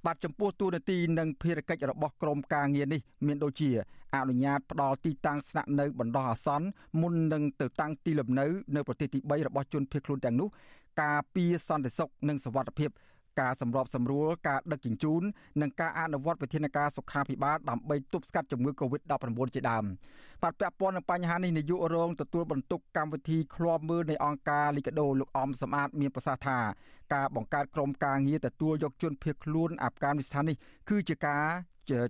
[0.07, 3.71] បាទចំពោះទូនាទីនិងភារកិច្ចរបស់ក្រមការងារនេះមានដូចជា
[4.15, 6.67] អនុញ្ញាតផ្ដល់ទីតាំងស្នាក់នៅបណ្ដោះអាសន្ន
[7.01, 8.47] មុននឹងទៅតាំងទីលំនៅ
[8.77, 10.49] នៅប្រទេសទី3របស់ជនភៀសខ្លួនទាំងនោះ
[11.03, 12.91] ការពារសន្តិសុខនិងសុវត្ថិភាព
[13.41, 15.23] ការសម្របសម្រួលការដឹកជញ្ជូន
[15.61, 19.85] និងការអនុវត្តវិធានការសុខាភិបាលដើម្បីទប់ស្កាត់ជំងឺ Covid-19 ជាដើម
[20.43, 26.59] បាទពាក់ព័ន្ធនឹងបញ្ហានេះនាយករងទទួលបន្ទុកកម្មវិធីឃ្លាំមើលនៃអង្គការលីកាដូលោកអំសំអាតមានប្រសាសន៍ថា
[27.15, 30.57] ការបង្កើតក្រុមការងារទទួលយកជនភៀសខ្លួនអាហ្វហ្គានីស្ថាននេះ
[30.89, 31.47] គឺជាការ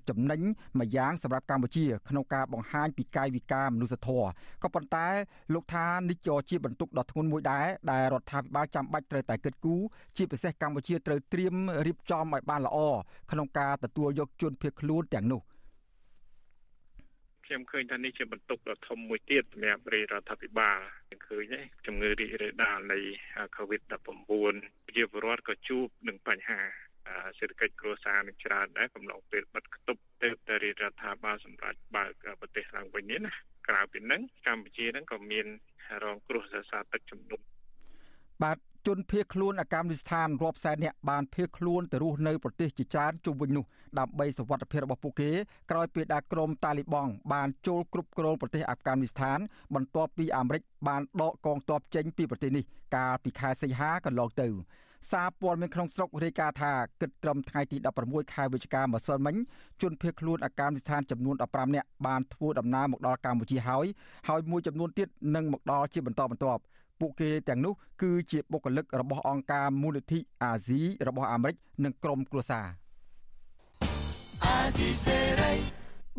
[0.09, 0.40] ចំណេញ
[0.78, 4.28] មួយយ៉ាងសម្រាប់កម្ពុជាក្នុងការបង្ហាញពីកាយវិការមនុស្សធម៌
[4.62, 5.06] ក៏ប៉ុន្តែ
[5.54, 9.80] លោកថានេះក៏ជាបន្ទុកដ៏ធ្ងន់មួយដែរដែលរដ្ឋាភិបាលចាំបាច់ត្រូវតែគិតគូរ
[10.16, 11.54] ជាពិសេសកម្ពុជាត្រូវត្រៀម
[11.87, 12.78] រៀបចំឲ្យបានល្អ
[13.30, 15.42] ក្នុងការទទួលយកជនភៀសខ្លួនទាំងនោះ
[17.46, 20.79] ខ្ញុំឃើញថានេះជាបន្ទុកដ៏ធំមួយទៀតសម្រាប់រាជរដ្ឋាភិបាល
[21.27, 22.98] ឃើញទេជំងឺរីករាលដាលនៃ
[23.57, 23.96] COVID-19
[24.87, 26.61] ប្រជាពលរដ្ឋក៏ជួបនឹងបញ្ហា
[27.38, 33.33] សេដ្ឋកិច្ចគ្រួសារនឹងច្រើនដែរកំឡុងពេលបិទគប់ទៅតែរាជរដ្ឋាភិបាលសម្រាប់បើកប្រទេសឡើងវិញនេះណា
[33.69, 35.47] ក្រៅពីហ្នឹងកម្ពុជាហ្នឹងក៏មាន
[36.05, 37.45] រងគ្រោះសរសើរទឹកជំនន់
[38.42, 43.64] បាទជនភៀសខ្លួនអាកាមនិស្ថានរាប់សែននាក់បានភៀសខ្លួនទៅរស់នៅប្រទេសជាច្រើនជុំវិញនោះ
[43.99, 45.31] ដើម្បីសវត្ថិភាពរបស់ពួកគេ
[45.71, 49.38] ក្រោយពេលដែលក្រុមតាលីបង់បានចូលគ្រប់គ្រងប្រទេសអាហ្វហ្គានីស្ថាន
[49.75, 52.64] បន្ទាប់ពីអាមេរិកបានដកកងទ័ពចេញពីប្រទេសនេះ
[52.97, 54.49] កាលពីខែសីហាកន្លងទៅ
[55.11, 59.37] សារព័ត៌មានក្នុងស្រុករាយការណ៍ថាគិតត្រឹមថ្ងៃទី16ខែវិច្ឆិកាម្សិលមិញ
[59.82, 63.87] ជនភៀសខ្លួនអាកាមស្ថានចំនួន15នាក់បានធ្វើដំណើរមកដល់កម្ពុជាហើយ
[64.28, 66.61] ហើយមួយចំនួនទៀតនឹងមកដល់ជាបន្តបន្ទាប់
[67.00, 72.66] ពួកគេទាំងនោះគឺជាបុគ្គលិករបស់អង្គការមូលនិធិអាស៊ីរបស់អាមេរិកនិងក្រុមគ្រួសារ
[74.44, 75.52] អាស៊ីសេរី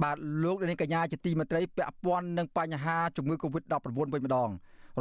[0.04, 3.74] បាទលោកនាងកញ្ញាជាទីមេត្រីពាក់ព័ន្ធនឹងបញ្ហាជំងឺ Covid-19
[4.14, 4.50] វិញម្ដង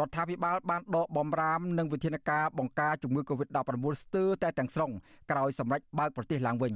[0.01, 4.91] រដ្ឋាភិបាលបានដកបំរាមនិងវិធានការបង្ការជំងឺ Covid-19 ស្ទើរតែទាំងស្រុង
[5.31, 6.73] ក្រោយសម្រេចបើកប្រទេសឡើងវិញ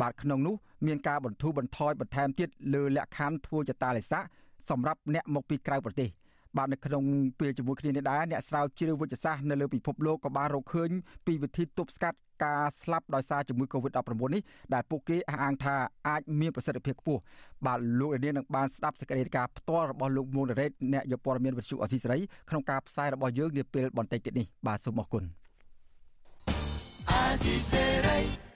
[0.00, 0.54] បាទក្នុងនោះ
[0.86, 4.24] មានការបន្ធូរបន្ថយបន្ថែមទៀតលើលក្ខខណ្ឌធ្វើចតាលិស័ក
[4.70, 6.08] សម្រាប់អ្នកមកពីក្រៅប្រទេស
[6.56, 7.04] បាទនៅក្នុង
[7.40, 10.90] ពេលជាមួយគ្នានេះដែរអ្នកស្រាវជ្រាវវិទ្យាសាស្ត្រនៅលើពិភពលោកក៏បានរកឃើញ
[11.26, 14.42] ពីវិធីទប់ស្កាត់ការស្លាប់ដោយសារជំងឺ Covid-19 នេះ
[14.74, 15.74] ដែលពួកគេអះអាងថា
[16.08, 17.20] អាចមានប្រសិទ្ធភាពខ្ពស់
[17.66, 22.18] បាទលោករានីនឹងបានស្ដាប់សេចក្តីរាយការណ៍ផ្ទាល់របស់លោកមួងរ៉េតអ្នកយកព័ត៌មានវិទ្យុអសីសេរី
[22.50, 25.24] ក្នុងការផ្សាយរបស់យើងនាពេលបន្តិចទៀតនេះបាទសូមអរគុណ
[27.10, 28.49] អសីសេរី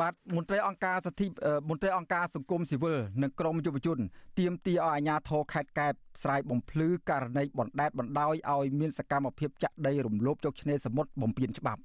[0.00, 1.26] បាទមន្ត្រីអង្គការសិទ្ធិ
[1.68, 3.98] មន្ត្រីអង្គការសង្គមស៊ីវិលនិងក្រមយុវជន
[4.38, 11.80] ទាមទារឲ្យអាជ្ញាធរខេត្តកែបស្រាយបំភ្លឺករណីបណ្ដេតបណ្ដោយឲ្យមានសកម្មភាពចាក់ដីរំលោភយកឆ្នេរសមុទ្របំពេញច្បាប់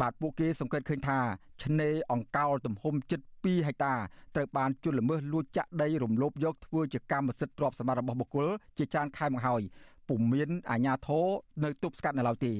[0.00, 1.18] បាទពួកគេសង្កេតឃើញថា
[1.64, 3.94] ឆ្នេរអង្កោលទំហំជិត2ហិកតា
[4.34, 8.46] ត្រូវបានជន់ល្មើសលួចចាក់ដីរំលោភយកធ្វើជាកម្មសិទ្ធិទ្រព្យសម្បត្តិរបស់បុគ្គល
[8.78, 9.62] ជាច្រើនខែមកហើយ
[10.08, 11.26] ពុំមានអាជ្ញាធរ
[11.64, 12.52] នៅទប់ស្កាត់នៅឡើយទេ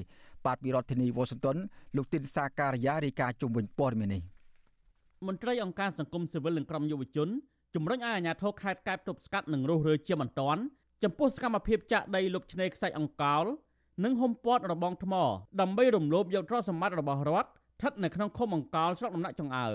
[0.46, 1.56] បាទពីរដ្ឋធានី Washington
[1.96, 4.39] លោកទីនសាការីយ៉ារាយការណ៍ជុំវិញព័ត៌មាននេះ
[5.26, 7.28] មន្ត្រីអង្គការសង្គមស៊ីវិលនិងក្រុមយុវជន
[7.74, 10.60] ជំរុញឲ្យអាជ្ញាធរខេត្តកែបទប់ស្កាត់និងរុះរើជាបន្ទាន់
[11.02, 13.44] ចំពោះសកម្មភាពចាក់ដីលុបឆ្នេរខ្សាច់អង្កោល
[14.04, 15.14] និងហុំព័ទ្ធរបងថ្ម
[15.60, 19.68] ដើម្បីរំលោភយកទ្រព្យសម្បត្តិរបស់រដ្ឋស្ថិតនៅក្នុងឃុំអង្កោលស្រុកដំណាក់ចង្អើ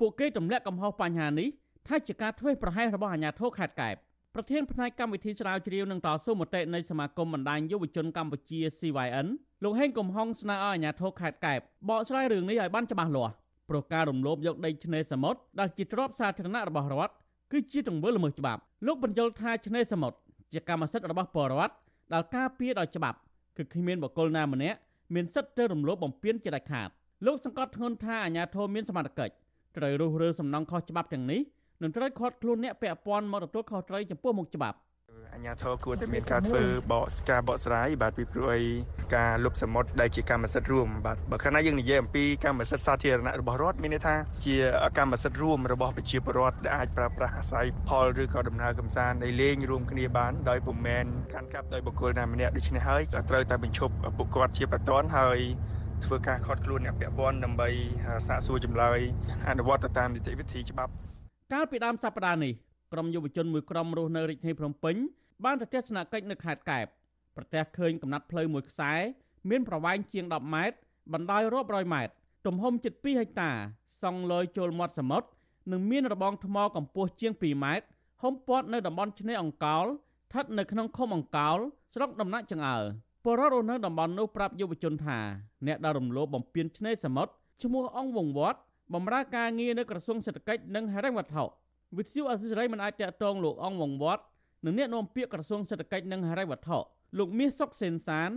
[0.00, 1.48] ពួកគេទម្លាក់កំហុសបញ្ហានេះ
[1.88, 3.94] ថាជាការធ្វេសប្រហែសរបស់អាជ្ញាធរខេត្តកែប
[4.34, 9.26] ប្រធានផ្នែកកម្មវិធីស្រាវជ្រាវនឹងតស៊ូមតិនៃសមាគមបណ្ដាញយុវជនកម្ពុជា CYN
[9.64, 13.34] លោកហេងកំហុងស្នើឲ្យអាជ្ញាធរខេត្តកែបបកស្រាយរឿងនេះឲ្យបានច្បាស់លាស់
[13.68, 17.12] ព្រោះការរំលោភយកដីឆ្នេរសមុទ្រដែលជាទ្រព្យសាធារណៈរបស់រដ្ឋ
[17.52, 20.16] គឺជាទង្វើល្មើសច្បាប់លោកបញ្យល់ថាឆ្នេរសមុទ្រ
[20.52, 21.74] ជាកម្មសិទ្ធិរបស់ពលរដ្ឋ
[22.12, 23.18] ដែលការពារដោយច្បាប់
[23.56, 24.78] គឺគ្មានបុគ្គលណាម្នាក់
[25.14, 26.88] មានសិទ្ធិទៅរំលោភបំពានជាដាច់ខាត
[27.26, 29.34] លោកសង្កត់ធ្ងន់ថាអាជ្ញាធរមានសមត្ថកិច្ច
[29.76, 31.40] ត្រូវរុះរើសំណង់ខុសច្បាប់ទាំងនេះ
[31.82, 34.76] នឹងត្រូវខាត់ខ្លួនអ្នកពាក់ព័ន្ធមកទទួលខុសត្រូវចំពោះមុខច្បាប់
[35.34, 36.62] អញ្ញាធរគួរតែមានការធ្វើ
[36.92, 38.64] បកស្ការបកស្រាយបាទពីព្រោះអី
[39.16, 44.56] ការលុបសមុទ្រដែលជាកម្មសិទ្ធិរួមបាទបើខណៈយើងនិយាយអំពីកម្មសិទ្ធិសាធារណៈរបស់រដ្ឋមានន័យថាជា
[44.98, 55.38] កម្មសិទ្ធិរួមរបស់ប្រជាពលរដ្ឋដែលអាចប្រើប្រាស់អាស្រ័យផលឬក៏ដំណើរកំសាន្តនៃលេងរួមគ្នាបានដោយពុំមែនកាន់កាប់ដោយបុគ្គលណាម្នាក់ដូច្នេះហើយក៏ត្រូវតែបញ្ឈប់ពួកគាត់ជាបន្ទាន់ហើយ
[56.04, 57.68] ធ្វើការខត់ខ្លួនអ្នកពាក់ព័ន្ធដើម្បី
[58.26, 58.98] សាកសួរចម្លើយ
[59.48, 60.92] អនុវត្តតាមនីតិវិធីច្បាប់
[61.52, 62.54] កាលពីដើមសប្តាហ៍នេះ
[62.92, 64.96] ក្រុមយុវជនមួយក្រុមរស់នៅរាជធានីភ្នំពេញ
[65.44, 66.86] បានទៅទស្សនកិច្ចនៅខេត្តកែប
[67.36, 68.92] ប្រទះឃើញកំណាត់ផ្លូវមួយខ្សែ
[69.50, 70.76] មានប្រវែងជាង10ម៉ែត្រ
[71.12, 72.12] បណ្ដោយរាប់រយម៉ែត្រ
[72.46, 73.50] ទំហំជិត2ហិកតា
[74.02, 75.28] សង់លយចូលមាត់សមុទ្រ
[75.72, 77.86] និងមានរបងថ្មកម្ពស់ជាង2ម៉ែត្រ
[78.22, 81.58] ហុំព័ទ្ធនៅតំបន់ឆ្នេរអង្កោលស្ថិតនៅក្នុងឃុំអង្កោល
[81.94, 82.78] ស្រុកដំណាក់ចង្អើ
[83.24, 85.18] ពលរដ្ឋរស់នៅតំបន់នោះប្រាប់យុវជនថា
[85.66, 88.58] អ្នកដែលរំលោភបំពានឆ្នេរសមុទ្រឈ្មោះអង្គវងវត្ត
[88.94, 91.44] បម្រើការងារនៅក្រសួងសេដ្ឋកិច្ចនិងហិរញ្ញវត្ថុ
[91.96, 94.22] វិទ្យុអសិរ័យមិនអាចតាក់ទងលោកអង្គវងវត្ត
[94.64, 96.78] និងអ្នកនាំពាក្យក្រសួងសេដ្ឋកិច្ចនិងហិរញ្ញវត្ថុ
[97.18, 98.30] លោកមាសសុកសេនសាន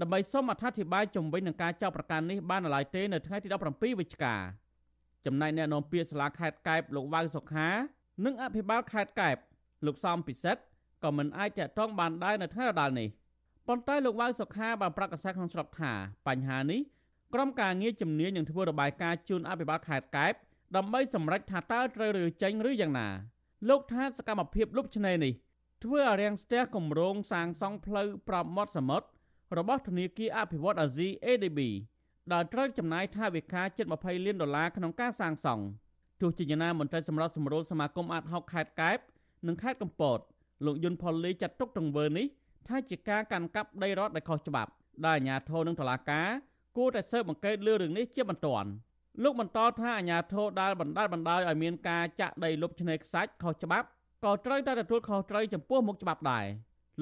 [0.00, 4.34] ដើម្បីសូមអធិប្បាយជំវិញនឹងការចោទប្រកាន់នេះបាននៅឡើយទេនៅថ្ងៃទី17វិច្ឆិកា
[5.26, 7.68] ចំណែកអ្នកនាំពាក្យសាលាខេត្តកែបលោកវ៉ៅសុខា
[8.24, 9.36] និងអភិបាលខេត្តកែប
[9.86, 10.62] លោកសំពិសិដ្ឋ
[11.04, 13.08] ក៏មិនអាចតាក់ទងបានដែរនៅថ្ងៃដដែលនេះ
[13.68, 15.92] ប៉ុន្តែលោកវ៉ៅសុខាបានប្រកាសក្នុងស្រុកថា
[16.26, 16.80] បញ្ហានេះ
[17.34, 20.32] ក្រុមការងារជំនាញនឹងធ្វើរបាយការណ៍ជូនអភិបាលខេត្តកែប
[20.76, 23.08] ដើម្បីសម្រេចថាតើត្រូវឬចេញឬយ៉ាងណា
[23.68, 25.32] លោកថាសកម្មភាពលុបឆ្នេរនេះ
[25.84, 29.06] ធ្វើឲ្យរាំងស្ទះគម្រោងសាងសង់ផ្លូវប្រមាត់សមុទ្រ
[29.58, 31.60] របស់ធនាគារអភិវឌ្ឍអាស៊ី ADB
[32.32, 35.64] ដែលត្រូវចំណាយថវិកាជិត20លានដុល្លារក្នុងការសាងសង់
[36.20, 38.98] ទោះជាយ៉ាងណាមន្ត្រីសម្រាប់សម្រួលសមាគមអាត60ខេត្តកែប
[39.46, 40.18] និងខេត្តកំពត
[40.66, 42.26] លោកយុនផុលលីចាត់ទុកទង្វើនេះ
[42.68, 44.70] ថាជាការកាន់កាប់ដីរដ្ឋដែលខុសច្បាប់
[45.06, 46.28] ដែលអាជ្ញាធរនិងតុលាការ
[46.76, 48.68] គួរតែស៊ើបអង្កេតលើរឿងនេះជាបន្ទាន់
[49.22, 53.86] លោកបន្តថាអាជ្ញាធរដែលបណ្ដាលបណ្ដោយឲ្យមានការចាក់ដីលុបឆ្នេរខ្សាច់ខុសច្បាប់
[54.24, 56.46] ក៏ត្រូវតែទទួលខុសត្រូវចំពោះមុខច្បាប់ដែរ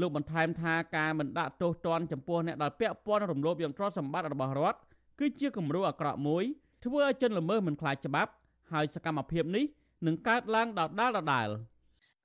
[0.01, 4.79] លោកបន្ថែមថាការមិនដាក់ទោសទណ្ឌចំពោះអ្នកដែលពាក់ព័ន្ធរំលោភយកទ្រព្យសម្បត្តិរបស់រដ្ឋ
[5.19, 6.45] គឺជាគំរូអាក្រក់មួយ
[6.85, 8.31] ធ្វើឲ្យជនល្មើសមិនខ្លាចច្បាប់
[8.73, 9.65] ហើយសកម្មភាពនេះ
[10.07, 11.49] នឹងកើតឡើងដដែលដដែល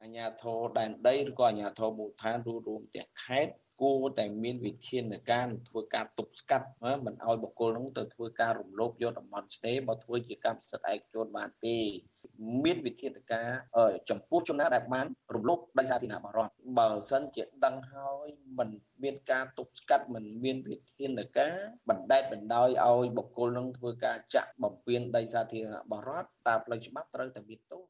[0.04, 6.68] អាញាធរដែនដីឬក៏អាញាធរមូលដ្ឋានរួមរួមទាំងខេត្ត គួរតែមានវិធានការធ្វើការទប់ស្កាត់
[7.06, 11.78] មិនឲ្យបុគ្គលនោះទៅធ្វើការរំលោភយកតំបន់ស្ទេមកធ្វើជាកម្មសិទ្ធិឯកជនបានទេ
[12.64, 13.50] មានវិធានការ
[14.10, 18.70] ចំពោះចំណាដែលបានរំលោភដីសាធារណៈរបស់រដ្ឋបើសិនជាដឹងហើយមិន
[19.04, 21.56] មានការទប់ស្កាត់មិនមានវិធានការ
[21.90, 27.84] បណ្ដេតបណ្ដោយឲ្យបុគ្គលនឹងធ្វើការចាក់បំពេញដីសាធារណៈរបស់រដ្ឋតើផ្លូវច្បាប់ត្រូវតែមានទោស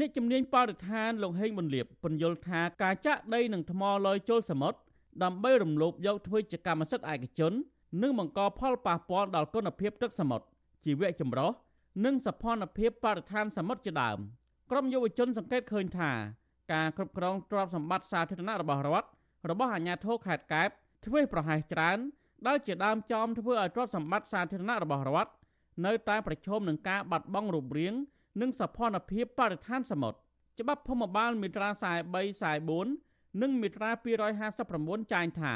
[0.00, 4.78] អ្នកជំនាញបរិស្ថានលោកហេងមុនលៀបពន្យល់ថាការចាក់ដីនឹងថ្មលយចូលសមុទ្រ
[5.22, 7.52] ដើម្បីរំលោភយកធ្វើជាកម្មសិទ្ធិឯកជន
[8.02, 10.46] និងបង្កផលប៉ះពាល់ដល់គុណភាពទឹកសមុទ្រ
[10.84, 11.50] ជីវៈចម្រុះ
[12.04, 14.18] និងសភនភាពបរិស្ថានសមុទ្រជាដើម
[14.70, 16.12] ក្រមយុវជនសង្កេតឃើញថា
[16.72, 19.08] ការគ្រប់គ្រងទ្រព្យសម្បត្តិសាធារណៈរបស់រដ្ឋ
[19.50, 20.68] របស់អាជ្ញាធរខេត្តកែប
[21.06, 21.98] ធ្វើប្រហែសច្រើន
[22.46, 25.32] ដែលជាដើមចំធ្វើឲ្យទ្រព្យសម្បត្តិសាធារណៈរបស់រដ្ឋ
[25.86, 27.94] នៅតែប្រឈមនឹងការបាត់បង់រូបរាង
[28.40, 30.18] និងសភនភាពបរិស្ថានសមុទ្រ
[30.60, 31.82] ច្បាប់ភូមិបាលមាត្រា43
[32.82, 33.90] 44 និងមាត្រា
[34.50, 35.54] 259ចែងថា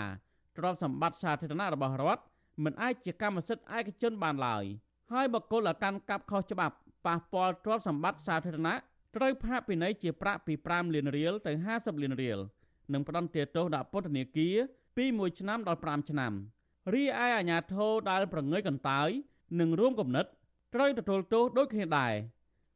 [0.57, 2.23] ទ្រព្យសម្បត្តិសាធារណៈរបស់រដ្ឋ
[2.65, 4.65] មិនអាចជាកម្មសិទ្ធិឯកជនបានឡើយ។
[5.13, 6.75] ហើយបកគលឲ្យកាន់កាប់ខុសច្បាប់
[7.07, 8.75] ប៉ះពាល់ទ្រព្យសម្បត្តិសាធារណៈ
[9.17, 12.39] ត្រូវផាកពិន័យជាប្រាក់ពី5លានរៀលទៅ50លានរៀល
[12.93, 14.57] និងផ្តន្ទាទោសដាក់ពន្ធនាគារ
[14.97, 16.33] ពី1ឆ្នាំដល់5ឆ្នាំ
[16.95, 19.09] រីឯអាជ្ញាធរដែលប្រងើយកន្តើយ
[19.61, 20.27] និងរួមគំនិត
[20.75, 22.13] ត្រូវទទួលទោសដូចគ្នាដែរ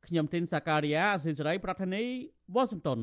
[0.07, 2.03] ខ្ញុំទីនសាការីយ៉ាអសិលសេរីប្រធានី
[2.55, 3.01] វ៉ាស៊ីនតោន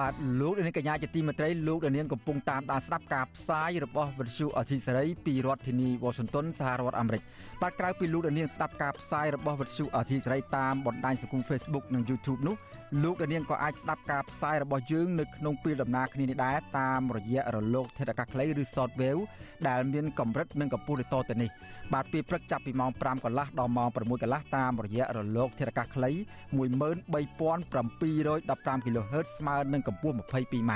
[0.00, 7.22] បាទលោកនាងកញ្ញាជាទីមេត្រីលោកនាងកំពុងតាមដានស្ដាប់ការផ្សាយរបស់វិទ្យុអសីសេរីពីរដ្ឋធានី Washington សហរដ្ឋអាមេរិក
[7.62, 12.56] បាទក្រៅពីលោកនាងស្ដាប់ការផ្សាយរបស់វិទ្យុអសីសេរីតាមបណ្ដាញសង្គម Facebook និង YouTube នោះ
[13.04, 19.22] លោកនាងក៏អាចស្ដាប់ការផ្សាយរបស់យើងនៅក្នុងពេលដំណើរគ្នានេះដែរតាមរយៈរលកធាតុអាកាសខ្លីឬ Shortwave
[19.68, 21.50] ដែលមានកម្រិតនិងកម្ពស់ដូចតទៅនេះ
[21.94, 26.10] បាទពេលព្រឹកចាប់ពីម៉ោង5កន្លះដល់ម៉ោង6កន្លះតាមរយៈរលកធាតុអាកាសខ្លី
[26.58, 30.74] 13715 kHz ស្មើនឹងកម្ពស់ 22m ប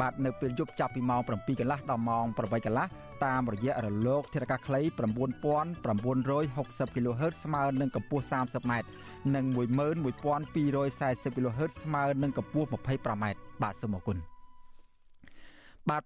[0.00, 2.86] បាទនៅពេលយប់ចាប់ពីម៉ោង7កន្លះដល់ម៉ោង8កន្លះ
[3.24, 4.86] តាមរយៈរលកធារកាសខ្លី9960
[6.94, 8.72] kHz ស្មើនឹងកម្ពស់ 30m
[9.34, 11.02] និង11240 kHz
[11.84, 13.24] ស្មើនឹងកម្ពស់ 25m
[13.62, 14.16] បាទសូមអរគុណ
[15.90, 16.02] បាទ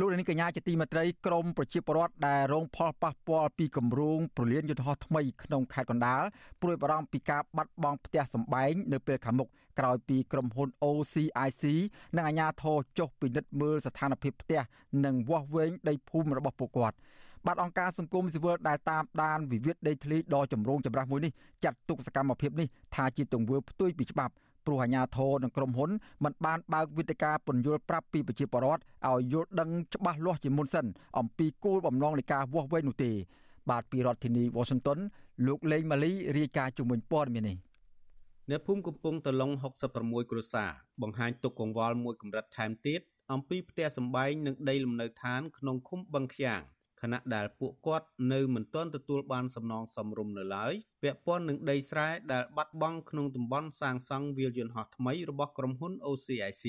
[0.00, 6.22] លោកនាងកញ្ញាជាទីមេត្រីក្រមប្រជាពលរដ្ឋដែលរងផលប៉ះពាល់ពីគម្រោងប្រលានយន្តហោះថ្មីក្នុងខេត្តកណ្ដាល
[6.60, 11.64] ព្រួយបារម្ភពីការបាត់បង់ផ្ទះសម្បែងនៅពេលខាងមុខក្រោយពីក្រុមហ៊ុន OCIC
[12.16, 14.60] និងអាជ្ញាធរចុះពិនិត្យមើលស្ថានភាពផ្ទះ
[15.04, 16.96] និងវាស់វែងដីភូមិរបស់ពួកគាត់
[17.46, 21.32] បាទអង្គការសង្គមស៊ីវិលដែលតាមដានវិវាទដីធ្លីដ៏ចម្រូងចម្រាសមួយនេះ
[21.64, 24.34] ចាត់ទុកសកម្មភាពនេះថាជាទង្វើផ្ទុយពីច្បាប់
[24.68, 25.90] ព្រោះអាជ្ញាធរនិងក្រុមហ៊ុន
[26.24, 30.86] មិនបានបើកវិធានការពន្យល់ប្រាប់ពីប្រជាពលរដ្ឋឲ្យយល់ដឹងច្បាស់លាស់ជាមុនសិន
[31.18, 33.12] អំពីគោលបំណងនៃការវាស់វែងនោះទេ
[33.70, 34.98] បាទពីរដ្ឋធានី Washington
[35.46, 37.56] លោកលេងម៉ាលីរាយការណ៍ជំនួយព័ត៌មាននេះ
[38.50, 39.50] អ្នកភូមិកំពង់តឡុង
[39.90, 40.70] 66គ្រួសារ
[41.02, 43.00] បង្ហាញទុកកង្វល់មួយកម្រិតថែមទៀត
[43.32, 46.60] អំពីផ្ទះសម្បែងនិងដីលំនៅឋានក្នុងឃុំបឹងខ្យាង
[47.02, 56.64] ខណៈដែលពួកគាត់នៅមិនទាន់ទទួលបានសំណងសមរម្យនៅឡើយពាក់ព័ន្ធនឹងដីស្រែដែលបាត់បង់ក្នុងតំបន់សាងសង់វាលយន្តហោះថ្មីរបស់ក្រុមហ៊ុន OCIC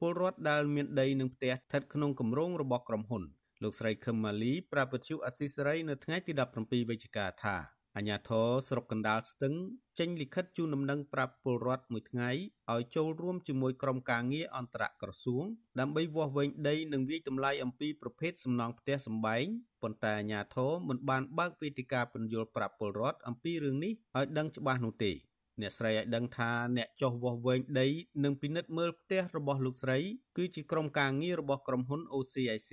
[0.00, 3.22] ពលរដ្ឋដែលមានដីនិងផ្ទះស្ថិតក្នុងគម្រោងរបស់ក្រុមហ៊ុន
[3.62, 9.54] លោកស្រីខឹមម៉ាលីប្រាប់វិទ្យុអស៊ីសេរីនៅថ្ងៃទី17វិច្ឆិកាថា អាញាធរស្រុកកណ្ដាលស្ទឹង
[9.98, 12.30] ចេញលិខិតជូនដំណឹងប្រាប់ពលរដ្ឋមួយថ្ងៃ
[12.72, 15.44] ឲ្យចូលរួមជាមួយក្រុមការងារអន្តរក្រសួង
[15.80, 19.44] ដើម្បីវាស់វែងដីនិងវិយតម្លៃអំពីប្រភេទសំណង់ផ្ទះសម្បែង
[19.82, 25.12] ប៉ុន្តែអាញាធរមិនបានបើកវេទិកាពន្យល់ប្រាប់ពលរដ្ឋអំពីរឿងនេះឲ្យដឹងច្បាស់នោះទេ
[25.60, 27.88] អ្នកស្រីឲ្យដឹងថាអ្នកចុះវាស់វែងដី
[28.24, 29.98] និងពិនិត្យមើលផ្ទះរបស់លោកស្រី
[30.36, 32.72] គឺជាក្រុមការងាររបស់ក្រុមហ៊ុន OCIC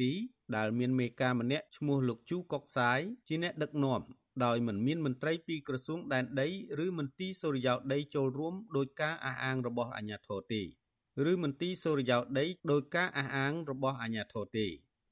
[0.56, 4.02] ដែលមានមេការម្នាក់ឈ្មោះលោកជូកុកសាយជាអ្នកដឹកនាំ
[4.46, 6.48] ដោយមិនមានមន្ត្រីពីក្រសួងដែនដី
[6.86, 10.62] ឬមន្ទីរសុរិយោដីចូលរួមដោយការអះអាងរបស់អាជ្ញាធរទេ
[11.32, 14.67] ឬមន្ទីរសុរិយោដីដោយការអះអាងរបស់អាជ្ញាធរទេ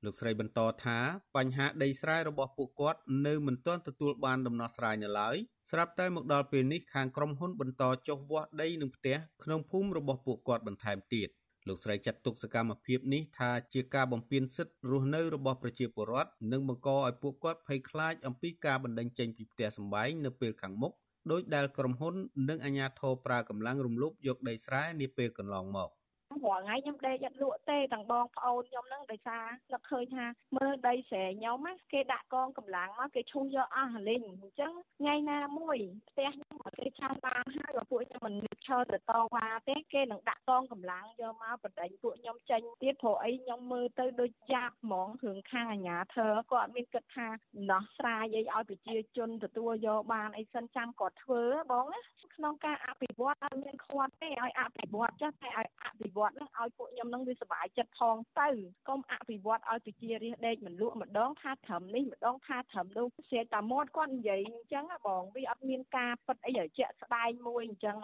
[0.05, 0.99] លោកស្រីបន្តថា
[1.35, 5.37] បញ្ហាដីស្រែរបស់ពួកគាត់នៅមិនទាន់ទទួលបានដំណោះស្រាយនៅឡើយ
[5.69, 11.29] ស្រាប់តែមកដល់ពេលនេះខាងក្រុមហ៊ុនបន្តចុះវាស់ដីនឹងផ្ទះក្នុងភូមិរបស់ពួកគាត់បន្ថែមទៀត
[11.67, 20.93] លោកស្រីចាត់ទុកសកម្មភាពនេះថាជាការបំពានសិទ្ធិរស់នៅរបស់ប្រជាពលរដ្ឋនិងបង្កឲ្យពួកគាត់ភ័យខ្លាចអំពីការបណ្តេញចេញពីផ្ទះសម្បែងនៅពេលខាងមុខ
[21.31, 22.15] ដោយដែលក្រុមហ៊ុន
[22.49, 25.89] និងអាជ្ញាធរប្រើកម្លាំងរំលោភយកដីស្រែនាពេលកន្លងមក
[26.29, 30.25] រាល់ថ្ងៃខ្ញុំដេកអត់លក់ទេទាំងបងប្អូនខ្ញុំហ្នឹងដោយសារនឹកឃើញថា
[30.57, 35.77] មើលដីស្រែខ្ញុំណាគេដាក់កងកម្លាំងមកគេឈូសយកអស់លីងអញ្ចឹងថ្ងៃណាមួយ
[36.09, 47.27] ផ្ទះខ្ញុំគេឆានបានហើយបើពួកខ្ញុំមិនឈរទៅតវ៉ាទេគេនឹងដាក់កងកម្លាំងយកមកបដិញពួកខ្ញុំចេញទៀតព្រោះអីខ្ញុំមើលទៅដូចយ៉ាប់ហ្មងរឿងខាងអាញាធរគាត់មានគិតថា
[47.71, 51.99] ដោះស្រាយអីឲ្យប្រជាជនទទួលយកបានអីសិនចាំគាត់ធ្វើបងណា
[52.35, 58.49] ក្នុងការអភិវឌ្ឍឲ្យមានខ្វាត់ទេឲ្យអភិវឌ្ឍចាស់តែឲ្យអភិវឌ្ឍហ្នឹងឲ្យពួកខ្ញុំហ្នឹងវាសុបាយចិត្តផងទៅ
[58.89, 67.97] កុំអភិវឌ្ឍឲ្យប្រជារាស្ត្រដេកមិនលក់ម្ដងថាត្រឹមនេះម្ដងថាត្រឹមនោះស្រាតែមាត់គាត់និយាយអញ្ចឹងបងវាអត់មានការពិតអីឲ្យជាក់ស្ដែងមួយអញ្ចឹង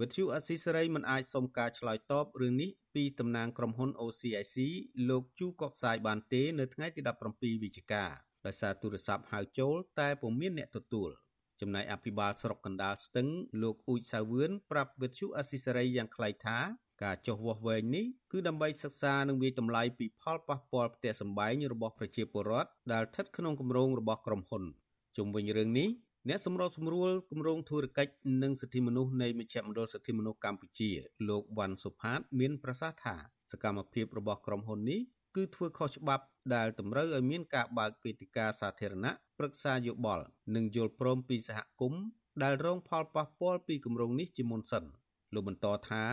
[0.00, 4.56] វិទ្យុអស៊ីសេរីមិនអាចសុំការឆ្លើយតបរឿងនេះពីតំណាងក្រុមហ៊ុន OCIC
[5.08, 7.00] លោកជូកុកសាយបានទេនៅថ្ងៃទី
[7.32, 8.04] 17វិច្ឆិកា
[8.46, 11.10] ដោយសារទូរស័ព្ទហៅចូលតែពុំមានអ្នកទទួល
[11.60, 13.28] ចំណែកអភិបាលស្រុកកណ្ដាលស្ទឹង
[13.62, 16.58] លោកអ៊ូចសាវឿនប្រាប់វិទ្យុអស៊ីសេរីយ៉ាងខ្លីថា
[17.02, 24.64] ការចុះវាស់វែងនេះគឺដើម្បីសិក្សានិងវិយតម្លៃពីផលប៉ះពាល់ផ្ទះសម្បែងរបស់ប្រជាពលរដ្ឋដែលស្ថិតក្នុងគម្រោងរបស់ក្រុមហ៊ុន
[25.16, 25.88] ជុំវិញរឿងនេះ
[26.28, 28.12] អ្នកសម្របសម្រួលគម្រោងធុរកិច្ច
[28.42, 30.90] និងសិទ្ធិមនុស្សនៃមជ្ឈមណ្ឌលសិទ្ធិមនុស្សកម្ពុជា
[31.28, 33.14] លោកវ៉ាន់សុផាត មានប្រសាសន៍ថា
[33.52, 35.00] សកម្មភាពរបស់ក្រុមហ៊ុននេះ
[35.36, 42.02] គឺធ្វើខុសច្បាប់ដែលតម្រូវឲ្យមានការបើកវេទិកាសាធារណៈប្រឹក្សាយោបល់និងយល់ព្រមពីសហគមន៍
[42.42, 44.84] ដែលរងផលប៉ះពាល់ពីគម្រោងនេះជាមុនសិន
[45.34, 46.04] លោកបន្តថា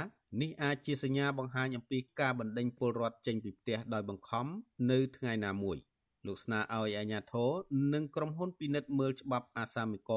[0.41, 4.45] នេះអាចជាសញ្ញាបង្ហាញអំពីការបណ្ដេញពលរដ្ឋចេញពីផ្ទះដោយបង្ខំ
[4.91, 5.77] នៅថ្ងៃណាមួយ
[6.27, 7.51] លោកស្នើឲ្យអាជ្ញាធរ
[7.93, 10.11] និងក្រុមហ៊ុនពិនិត្យមើលច្បាប់អាសាមិក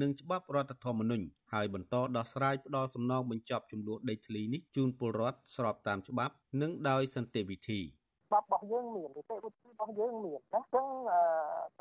[0.00, 7.80] និងច្បាប់រដ្ឋធម្មនុញ្ញហើយបន្តដោះស្រាយផ្ដាល់សំណងបញ្ចប់ចំនួនដីធ្លីនេះជូនពលរដ្ឋស្របតាមច្បាប់ និងដោយសន្តិវិធី។
[8.32, 10.86] ច្បាប់របស់យើងមាននីតិវិធីរបស់យើងមានណាអញ្ចឹង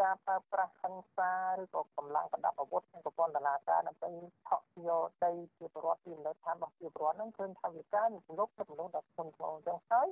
[0.02, 4.10] ការប្រើប្រាស់ហិង្សាឬក៏កម្លាំងប្រដាប់អាវុធនិងប្រព័ន្ធតឡាការដើម្បី
[4.50, 10.08] ថក់យកដីជាប្រវត្តិពីនៅឋានរបស់ជាប្រវត្តិហ្នឹងឃើញថាវាការមានលុបទៅលុបដល់ធនធ្ងរអញ្ចឹងហើយ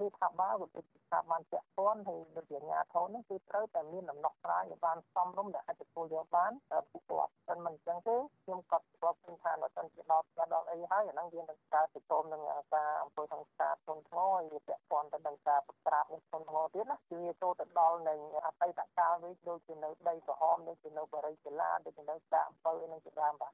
[0.00, 6.52] រាជរដ្ឋាភិបាលក៏ដូចជាស្ថាប័នពាក់ព័ន្ធហើយដូចជាអាជ្ញាធរហ្នឹងគឺត្រូវតែមានដំណោះស្រាយឲ្យបានសមរម្យដែលអាចទទួលយកបាន
[6.90, 12.42] ពួកគាត់មិនមិនអញ្ចឹងទេខ្ញុំក៏ស្គាល់ឃើញថានៅតែជាដល់ដល់អីហើយអាហ្នឹងវានឹងការទៅចូលនឹង
[12.74, 23.52] ការអំពើហិង្សាធនធ្ងរហើយវាពាក់ព័ន្ធទៅនឹងការក្រាបនឹងធនធ្ងរទៀតណាគឺវាចូលទៅដល់នឹងអតីតកាលវិញដូចជានៅដីក្រហមដូចជានៅបរិយាកលាដូចជានៅដាក់អំពើនឹងជាដើមបាទ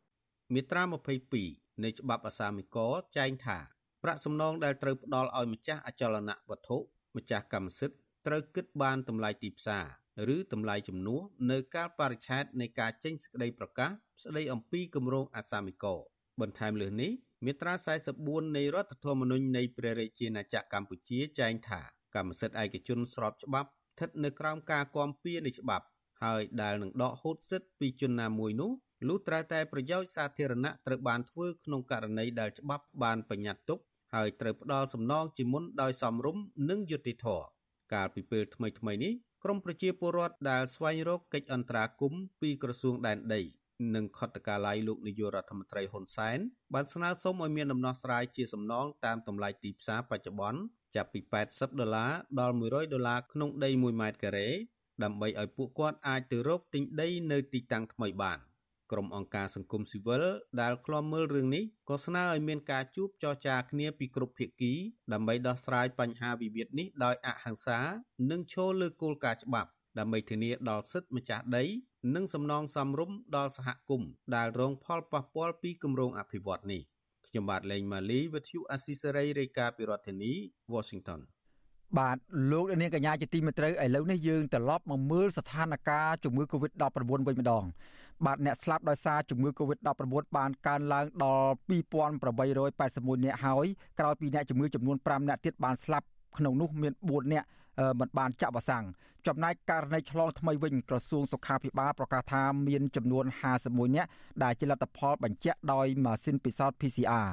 [0.55, 0.83] មាត្រា
[1.33, 2.79] 22នៃច្បាប់អសាមិក
[3.17, 3.59] ចែងថា
[4.03, 6.77] ប្រាក់សំណងដែលត្រូវផ្ដល់ឲ្យម្ចាស់អចលនវត្ថុ
[7.17, 9.79] ម្ចាស់កម្មសិទ្ធិត្រូវគិតបានតម្លៃទីផ្សា
[10.29, 13.91] រឬតម្លៃជំនួសនៅកាលបរិច្ឆេទនៃការចេញសេចក្តីប្រកាស
[14.23, 15.85] ស្តីអំពីគម្រោងអាសាមិក
[16.41, 17.13] បន្ថែមលើសនេះ
[17.45, 17.75] មាត្រា
[18.15, 21.83] 44នៃរដ្ឋធម្មនុញ្ញនៃព្រះរាជាណាចក្រកម្ពុជាចែងថា
[22.15, 25.87] កម្មសិទ្ធិឯកជនស្របច្បាប់ស្ថិតនៅក្រោមការគាំពៀនៃច្បាប់
[26.25, 28.71] ហើយដែលនឹងដកហូតសិទ្ធិពីជនណាមួយនោះ
[29.09, 33.79] លុះត្រាតែប្រយោជន៍សាធារណៈត្រូវបានធ្វើក្នុងករណីដែលច្បាប់បានបញ្ញត្តិទុក
[34.15, 37.47] ហើយត្រូវផ្ដល់សំណងជាមុនដោយសមរម្យនិងយុត្តិធម៌
[37.95, 39.13] កាលពីពេលថ្មីៗនេះ
[39.45, 43.43] ក្រមប្រជាពលរដ្ឋដែលស្វែងរកកិច្ចអន្តរាគមន៍ពីក្រសួងដែនដី
[43.95, 46.39] និងខុទ្ទកាល័យលោកនាយករដ្ឋមន្ត្រីហ៊ុនសែន
[46.75, 50.61] បានស្នើសុំឲ្យមានដំណោះស្រាយជាសំណងតាមតម្លៃទីផ្សារបច្ចុប្បន្ន
[50.97, 54.49] ចាប់ពី80ដុល្លារដល់100ដុល្លារក្នុងដី1ម៉ែត្រការ៉េ
[55.03, 58.41] ដើម្បីឲ្យពួកគាត់អាចទៅរកទិញដីនៅទីតាំងថ្មីបាន។
[58.93, 60.25] ក្រុមអង្គការសង្គមស៊ីវិល
[60.61, 64.73] ដែលឃ្លាំមើលរឿងនេះក៏ស្នើឲ្យមានការជួបចរចាគ្នាពីគ្រប់ភាគី
[65.13, 67.81] ដើម្បីដោះស្រាយបញ្ហាវិវាទនេះដោយអហិង្សា
[68.31, 71.65] និងឈលលើគោលការណ៍ច្បាប់ដើម្បីធានាដល់សិទ្ធិម្ចាស់ដី
[72.15, 76.83] និងសំណងសមរម្យដល់សហគមន៍ដែលរងផលប៉ះពាល់ពីគម្រោងអភិវឌ្ឍនេះ
[77.27, 80.33] ខ្ញុំបាទលេងម៉ាលីវិទ្យុអស៊ីសេរីរាយការណ៍ពីរដ្ឋធានី
[80.73, 81.21] Washington
[81.99, 82.17] បាទ
[82.53, 87.65] លោកនាងកញ្ញាជាទីមេត្រីឥឡូវនេះយើងត្រឡប់មកមើលស្ថានភាពជំងឺ Covid-19 វិញម្ដង
[88.27, 91.53] បាទអ្នកស្លាប់ដោយសារជំងឺ Covid-19 បានកើនឡើងដល់
[92.21, 93.67] 2881នាក់ហើយ
[93.99, 96.07] ក្រោយពីអ្នកជំងឺចំនួន5នាក់ទៀតបានស្លាប់
[96.39, 97.47] ក្នុងនោះមាន4នាក់
[98.01, 98.85] មិនបានចាក់វ៉ាក់សាំង
[99.27, 103.25] ចំណែកករណីឆ្លងថ្មីវិញក្រសួងសុខាភិបាលប្រកាសថាមានចំនួន
[103.61, 104.09] 51នាក់
[104.43, 107.29] ដែលជាលទ្ធផលបញ្ជាក់ដោយម៉ាស៊ីនពិសោធន៍ PCR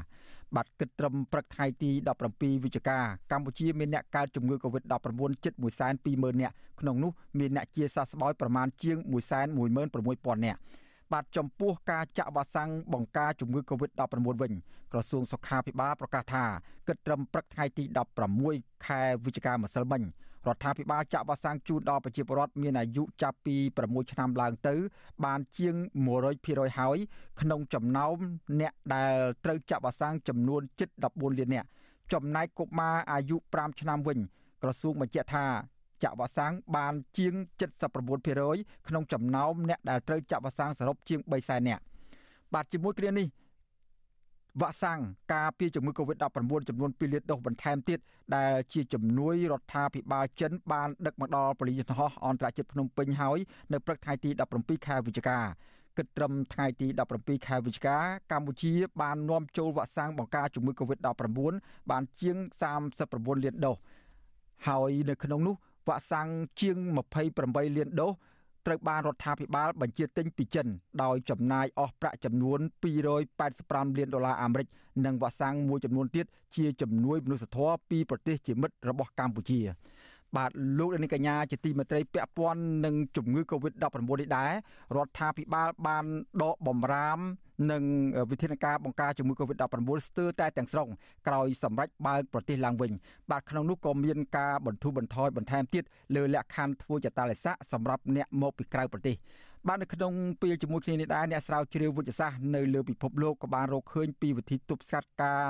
[0.55, 1.91] បាទគិតត្រឹមព្រឹកថ្ងៃទី
[2.27, 2.99] 17វិច្ឆិកា
[3.31, 5.53] កម្ពុជាមានអ្នកកើតជំងឺ Covid-19 ជិត
[5.97, 10.59] 120,000នាក់ក្នុងនោះមានអ្នកជាសះស្បើយប្រមាណជាង116,000នាក់
[11.13, 14.53] បាទចំពោះការចាក់វ៉ាក់សាំងបង្ការជំងឺ Covid-19 វិញ
[14.91, 16.45] ក្រសួងសុខាភិបាលប្រកាសថា
[16.87, 17.83] គិតត្រឹមព្រឹកថ្ងៃទី
[18.35, 20.01] 16ខែវិច្ឆិកាម្សិលមិញ
[20.47, 24.75] រដ្ឋាភិបាលចាក់វ៉ាក់សាំងជូនដល់ប្រជាពលរដ្ឋមានអាយុចាប់ពី6ឆ្នាំឡើងទៅ
[25.25, 25.75] បានជាង
[26.27, 26.97] 100%ហើយ
[27.41, 28.15] ក្នុងចំណោម
[28.61, 31.67] អ្នកដែលត្រូវចាក់វ៉ាក់សាំងចំនួនជិត14លាននាក់
[32.13, 34.19] ចំណែកកុមារអាយុ5ឆ្នាំវិញ
[34.63, 35.45] ក្រសួងបញ្ជាក់ថា
[36.03, 37.33] ចាក់វ៉ាក់សាំងបានជាង
[38.11, 41.81] 79%ក្នុងចំណោមអ្នកដែលត្រូវចាក់វ៉ាក់សាំងសរុបជាង3សែននាក់
[42.53, 43.27] បាទជាមួយគ្នានេះ
[44.61, 44.99] វ៉ាក់សាំង
[45.33, 47.99] ការពារជំងឺ Covid-19 ចំនួន2លានដូសបន្ថែមទៀត
[48.35, 53.39] ដែលជាជំនួយរដ្ឋាភិបាលចិនបានដឹកមកដល់ពលិយន្តហោះអន្តរជាតិភ្នំពេញហើយ
[53.73, 55.39] នៅព្រឹកថ្ងៃទី17ខែវិច្ឆិកា
[55.97, 57.97] គិតត្រឹមថ្ងៃទី17ខែវិច្ឆិកា
[58.31, 61.51] កម្ពុជាបាននាំចូលវ៉ាក់សាំងបង្ការជំងឺ Covid-19
[61.91, 62.37] បានជាង
[62.89, 63.77] 39លានដូស
[64.67, 65.55] ហើយនៅក្នុងនោះ
[65.87, 66.27] វ៉ាក់សាំង
[66.61, 66.77] ជាង
[67.27, 68.11] 28លានដូស
[68.65, 70.67] ត្រូវបានរដ្ឋាភិបាលបញ្ជាទិញពីចិន
[71.03, 72.59] ដោយចំណាយអស់ប្រាក់ចំនួន
[73.29, 74.67] 285លានដុល្លារអាមេរិក
[75.05, 79.59] និងវ៉ាក់សាំងមួយចំនួនទៀតជាជំនួយមនុស្សធម៌ពីប្រទេសជាមិត្តរបស់កម្ពុជា
[80.37, 83.85] បាទលោកនាងកញ្ញាជាទីមេត្រីពាក់ព័ន្ធនឹងជំងឺ Covid-19
[84.21, 84.51] នេះដែរ
[84.95, 86.05] រដ្ឋាភិបាលបាន
[86.43, 87.19] ដកបំរាម
[87.71, 87.83] និង
[88.31, 89.75] វិធានការបង្ការជំងឺ Covid-19
[90.07, 90.87] ស្ទើរតែទាំងស្រុង
[91.27, 92.91] ក្រោយសម្រេចបើកប្រទេសឡើងវិញ
[93.31, 95.83] បាទក្នុងនោះក៏មានការបន្ធូរបន្ថយបន្ថែមទៀត
[96.15, 99.15] លើលក្ខខណ្ឌធ្វើចតាឡេស័កសម្រាប់អ្នកមកពីក្រៅប្រទេស
[99.67, 105.41] បាទនៅក្នុងពេលជាមួយគ្នានេះដែរអ្នកស្រាវជ្រាវវិទ្យាសាស្ត្រនៅលើពិភពលោកក៏បានរកឃើញពីវិធីទប់ស្កាត់ការ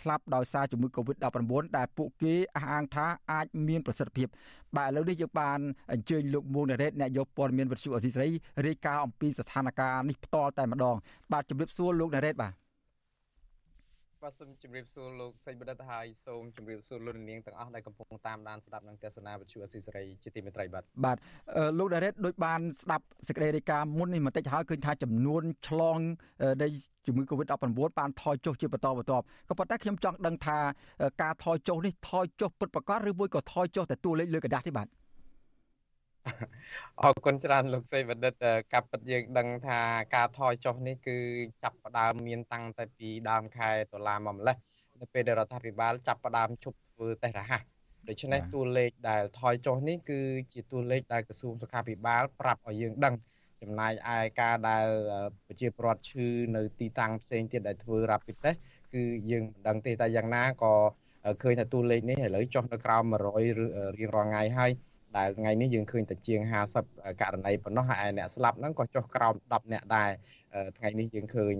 [0.00, 4.28] ស្លាប់ដោយសារជំងឺ Covid-19 ដែលពួកគេអះអាងថាអាចមានប្រសិទ្ធភាព
[4.76, 5.58] បាទឥឡូវនេះយើងបាន
[5.92, 8.28] អញ្ជើញលោកមួងណារ៉េតអ្នកយកព័ត៌មានវិទ្យុអសីស្រី
[8.66, 10.96] រាយការណ៍អំពីស្ថានភាពនេះផ្ទាល់តែម្ដង
[11.32, 12.63] បាទជម្រាបសួរលោកណារ៉េតបាទ
[14.23, 21.17] បាទសូមជម្រាបសួរលោកសេចបណ្ឌិតហើយសូមជម្រាបសួរលោកនាងទាំងអស់ដែលកំពុងតាមដានស្ដាប់និងទស្សនាវិទ្យុអស៊ីសេរីជាទីមេត្រីបាទបាទ
[21.79, 25.97] លោកដារ៉េតដូចបានស្ដាប់សេចក្តីរាយការណ៍មុននេះបន្តិចហើយឃើញថាចំនួនឆ្លង
[26.61, 26.67] នៃ
[27.07, 27.53] ជំងឺ Covid-19
[27.99, 30.59] បានថយចុះជាបន្តបន្ទាប់ក៏ប៉ុន្តែខ្ញុំចង់ដឹងថា
[31.21, 34.87] ការថយចុះនេះថយចុះពិតប្រាកដឬមួយក៏ថយចុះតែតួលេខលើกระดาษទេបាទ
[37.02, 38.34] អរគុណច្រើនលោកសេបណ្ឌិត
[38.72, 39.80] កាប់ពិតយើងដឹងថា
[40.14, 41.16] ការថយចុះនេះគឺ
[41.62, 44.56] ចាប់ផ្ដើមមានតាំងតែពីដើមខែតុលាមកម្លេះ
[45.00, 47.62] នៅពេលដែលរដ្ឋាភិបាលចាប់ផ្ដើមជប់ធ្វើតេស្តរហ័ស
[48.08, 50.20] ដូច្នេះតួលេខដែលថយចុះនេះគឺ
[50.52, 53.14] ជាតួលេខដែលក្រសួងសុខាភិបាលប្រាប់ឲ្យយើងដឹង
[53.62, 54.86] ចំណាយឯការដែល
[55.46, 58.58] ប្រជាពលរដ្ឋឈឺនៅទីតាំងផ្សេងទៀតដែលធ្វើ rapid test
[58.94, 60.74] គឺយើងមិនដឹងទេតែយ៉ាងណាក៏
[61.42, 64.70] ឃើញថាតួលេខនេះឥឡូវចុះនៅក្រោម100រៀងរាល់ថ្ងៃហើយ
[65.16, 66.40] ដែលថ្ងៃនេះយើងឃើញតែជាង
[66.80, 70.10] 50ករណីប៉ុណ្ណោះហើយអ្នកស្លាប់ហ្នឹងក៏ចុះក្រោម10អ្នកដែរ
[70.78, 71.54] ថ្ងៃនេះយើងឃើញ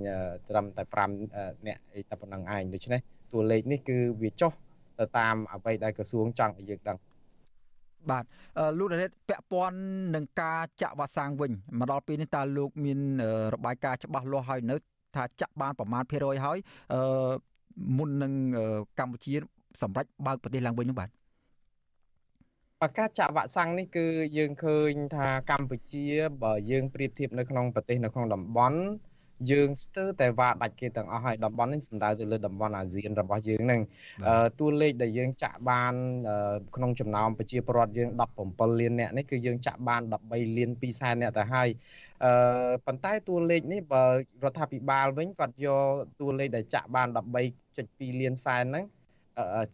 [0.49, 3.00] ត្រឹមតែ5អ្នកអីតែប៉ុណ្្នឹងឯងដូច្នេះ
[3.33, 4.52] តួលេខនេះគឺវាចុះ
[4.98, 6.98] ទៅតាមអ្វីដែលក្រសួងចង់ឲ្យយើងដឹង
[8.11, 8.25] បាទ
[8.79, 9.77] លោកដារ៉េតពាក់ព័ន្ធ
[10.15, 12.98] នឹងការចាក់វ៉ាក់សាំងវិញមកដល់ពេលនេះតើលោកមាន
[13.55, 14.77] របាយការណ៍ច្បាស់លាស់ហើយនៅ
[15.17, 16.59] ថាចាក់បានប្រមាណភាគរយហើយ
[16.94, 17.00] អឺ
[17.96, 18.33] មុននឹង
[18.98, 19.35] កម្ពុជា
[19.83, 21.09] សម្រាប់បើកប្រទេសឡើងវិញនោះបាទ
[22.99, 24.07] ការចាក់វ៉ាក់សាំងនេះគឺ
[24.39, 26.07] យើងឃើញថាកម្ពុជា
[26.43, 28.81] បើយើងប្រៀបធៀបនៅក្នុងប្រទេសនៅក្នុងតំបន់
[29.51, 33.81] យើងស្ទើរតែវ៉ាដាច់គេទាំងអស់ហើយតំបន់នេះសំដៅទៅលើតំបន់អាស៊ានរបស់យើងហ្នឹង
[34.61, 35.95] តួលេខដែលយើងចាក់បាន
[36.77, 38.09] ក្នុងចំណោមប្រជាពលរដ្ឋយើង
[38.45, 41.69] 17លានអ្នកនេះគឺយើងចាក់បាន13លាន2សែនអ្នកទៅហើយ
[42.25, 42.33] អឺ
[42.87, 44.05] ប៉ុន្តែតួលេខនេះបើ
[44.45, 45.85] រដ្ឋាភិបាលវិញគាត់យក
[46.21, 47.09] តួលេខដែលចាក់បាន
[47.65, 48.85] 13.2លានសែនហ្នឹង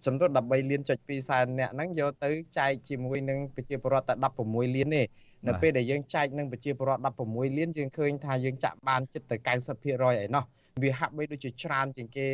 [0.05, 4.15] ចំនួន13លានចុច2សែនអ្នកហ្នឹងយកទៅចែកជាមួយនឹងប្រជាពលរដ្ឋតែ
[4.47, 5.03] 16លានទេ
[5.47, 9.37] នៅពេលដែលយើងចែកនឹងប្រជាពលរដ្ឋ16លានយើងឃើញថាយើងចាក់បានជិតទៅ
[9.81, 10.45] 90%ឯណោះ
[10.83, 12.27] វាហាក់បីដូចជាច្រើនជាងគេ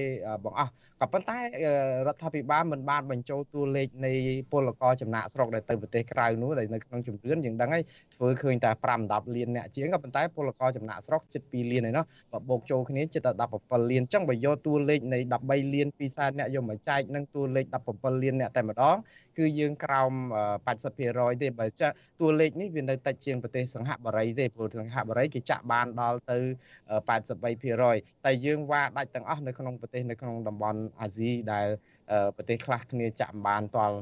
[0.44, 1.38] បងអស់ក៏ប៉ុន្តែ
[2.06, 4.12] រដ្ឋាភិបាលមិនបានបញ្ចូលតួលេខនៃ
[4.50, 7.84] ពលករចំណាក់ស្រុកដែលទៅប្រទេសក្រៅនោះដែលនៅក្នុងជំរឿនយើងដឹងហើយ
[8.14, 13.32] ធ្វើឃើញតែ5 10លានអ្នកជាងក៏ប៉ុន្តែពលករចំណាក់ស្រុកជិត2លានឯណោះបើបូកចូលគ្នាជិតតែ
[13.62, 18.96] 17លានអញ្ចឹងបើយកតួលេខនៃ13លាន2សែនអ្នកយកមកចែកនឹងតួលេខ17លានអ្នកតែម្ដង
[19.38, 20.12] គឺយើងក្រោម
[20.76, 26.38] 80%ទេបើចាតួលេខនេះវានៅតិចជាងប្រទេសសង្ហបុរីទេព្រោះសង្ហបុរីគេចាក់បានដល់ទៅ
[27.06, 31.66] 83%តែយើងវ៉ាដាច់ទាំងអស់នៅក្នុងប្រទេសនៅក្នុងតំបន់អាស៊ីដែល
[32.36, 33.96] ប្រទេសខ្លះគ្នាចាក់បានតល់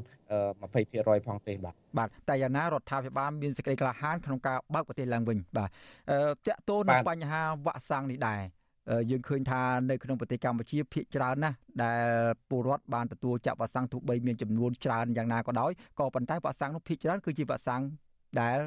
[0.59, 8.41] 20%ផងទេបាទបាទតែយ៉ាងណារដ្ឋាភិបាលមានសេចក្តីក្លាហានក្នុងការបើកប្រទេសឡើងវិញបាទតកតូននឹងបញ្ហាវ៉ាក់សាំងនេះដែរ
[9.09, 12.03] យើងឃើញថានៅក្នុងប្រទេសកម្ពុជាភាគច្រើនណាស់ដែល
[12.49, 17.81] ពលរដ្ឋបានទទួលចាក់វ៉ាក់សាំងទោះបីមានចំនួនច្រើនយ៉ាងណាក៏ដោយក៏ប៉ុន្តែវ៉ាក់សាំងនោះភាគច្រើនគឺជាវ៉ាក់សាំង
[18.41, 18.59] ដែល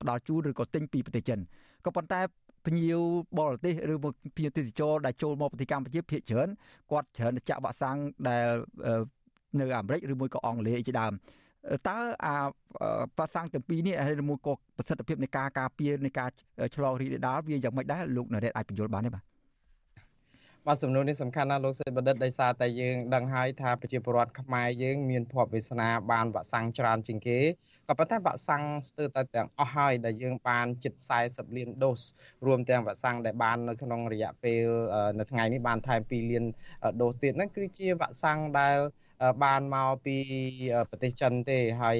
[0.00, 1.38] ផ្ដល់ជូនឬក៏ទិញពីប្រទេសចិន
[1.86, 2.20] ក៏ប៉ុន្តែ
[2.66, 3.00] ភ្ញៀវ
[3.38, 6.48] បរទេសឬមកភ្ញៀវទេសចរដែលចូលមកប្រទេសកម្ពុជាភាគច្រើន
[6.90, 7.96] គាត់ច្រើនចាក់វ៉ាក់សាំង
[8.28, 8.48] ដែល
[9.60, 11.12] នៅអាមេរិកឬមួយក៏អង់គ្លេសជាដើម
[11.88, 12.34] តើអា
[13.18, 16.28] វ៉ាក់សាំងទាំងពីរនេះហើយមួយក៏ប្រសិទ្ធភាពនៃការការពារនៃការ
[16.74, 19.24] ឆ្លងរីករាលដាលវាយ៉ាងម៉េចដែរលោកនរ៉េតអាចបញ្យល់បានទេបាទ
[20.66, 27.38] បាទសំណួរនេះសំខាន់ណាស់លោកសេបណ្ឌិតដោយសារតែយើងដឹងហើយថាប្រជាពលរដ្ឋខ្មែរយើងមានភ័ព្វវាសនាបានវ៉ាក់សាំងច្រើនជាងគេ
[27.88, 30.94] ក៏ប៉ុន្តែវ៉ាក់សាំងស្ទើរតែទាំងអស់ហើយដែលយើងបានជិត
[31.24, 32.02] 40លានដូស
[32.46, 34.64] រួមទាំងវ៉ាក់សាំងដែលបាននៅក្នុងរយៈពេល
[35.18, 36.44] នៅថ្ងៃនេះបានថែម2លាន
[37.02, 38.76] ដូសទៀតហ្នឹងគឺជាវ៉ាក់សាំងដែល
[39.42, 40.16] បានមកពី
[40.90, 41.98] ប្រទេសចិនទេហើយ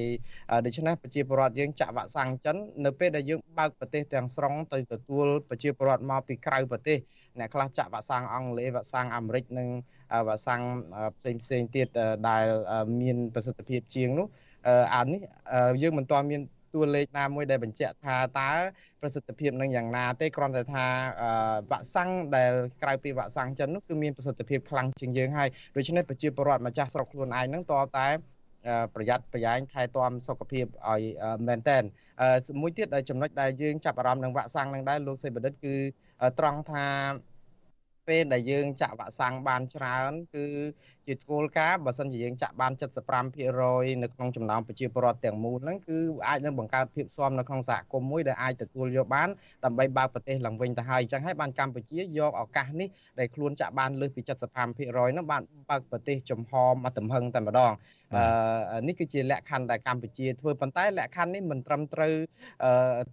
[0.65, 6.99] ដូច្នេះប្រជាពលរដ្ឋយើងចាក់វ៉ាក់សាំងចិននៅពេលដែលយើងបើកប្រទេសទាំងស្រុងទៅទទួលប្រជាពលរដ្ឋមកពីក្រៅប្រទេស
[7.39, 9.69] អ្នកខ្លះចាក់វ៉ាក់សាំងអង់គ្លេសវ៉ាក់សាំងអាមេរិកនិង
[10.29, 10.63] វ៉ាក់សាំង
[11.19, 11.89] ផ្សេងផ្សេងទៀត
[12.29, 12.45] ដែល
[13.01, 14.27] មានប្រសិទ្ធភាពជាងនោះ
[14.95, 15.21] អានេះ
[15.83, 16.43] យើងមិនទាន់មាន
[16.75, 18.51] តួលេខណាមួយដែលបញ្ជាក់ថាតើ
[19.01, 20.87] ប្រសិទ្ធភាពនឹងយ៉ាងណាទេគ្រាន់តែថា
[21.71, 22.53] វ៉ាក់សាំងដែល
[22.83, 28.09] ក្រៅពីវ៉ាក់សាំងចិននោះគឺមានប្រសិទ្ធភាពខ្លាំងជាងយើងហើយដូច្នេះប្រជាពលរដ្ឋម្ចាស់ស្រុកខ្លួនឯងនឹងតតែ
[28.95, 31.03] ប្រយ័ត្នប្រយែងថែទាំសុខភាពឲ្យ
[31.49, 31.83] មែនតែន
[32.61, 35.75] មួយទៀតចំណុចដែលយើងចាប់អារម្មណ៍នឹងវ៉ាក់សាំងនឹងដែរលោកសេបណ្ឌិតគឺ
[36.39, 36.87] ត្រង់ថា
[38.09, 40.47] ពេលដែលយើងចាក់វ៉ាក់សាំងបានច្រើន គឺ
[41.07, 45.99] ជាគោលការណ៍បើសិនជាយើងចាក់បាន75%នៅក្នុងចំណោមប្រជាពលរដ្ឋទាំងមូលហ្នឹងគឺ
[46.29, 49.29] អាចនឹងបង្កើតភាពស៊ាំនៅក្នុងសហគមន៍មួយដែលអាចទទួលយកបាន
[49.65, 52.89] ដើម្បីបើកប្រទេសឡើងវិញទៅហើយអញ្ចឹងហើយបានកម្ពុជាយកឱកាសនេះ
[53.19, 57.73] ដែលខ្លួនចាក់បានលើសពី75%ហ្នឹងបានបើកប្រទេសចំហមកទំហឹងតែម្ដង
[58.15, 62.15] អឺនេះគឺជាលក្ខខណ្ឌដែលកម្ពុជាធ្វើប៉ុន្តែលក្ខខណ្ឌនេះមិនត្រឹមត្រូវ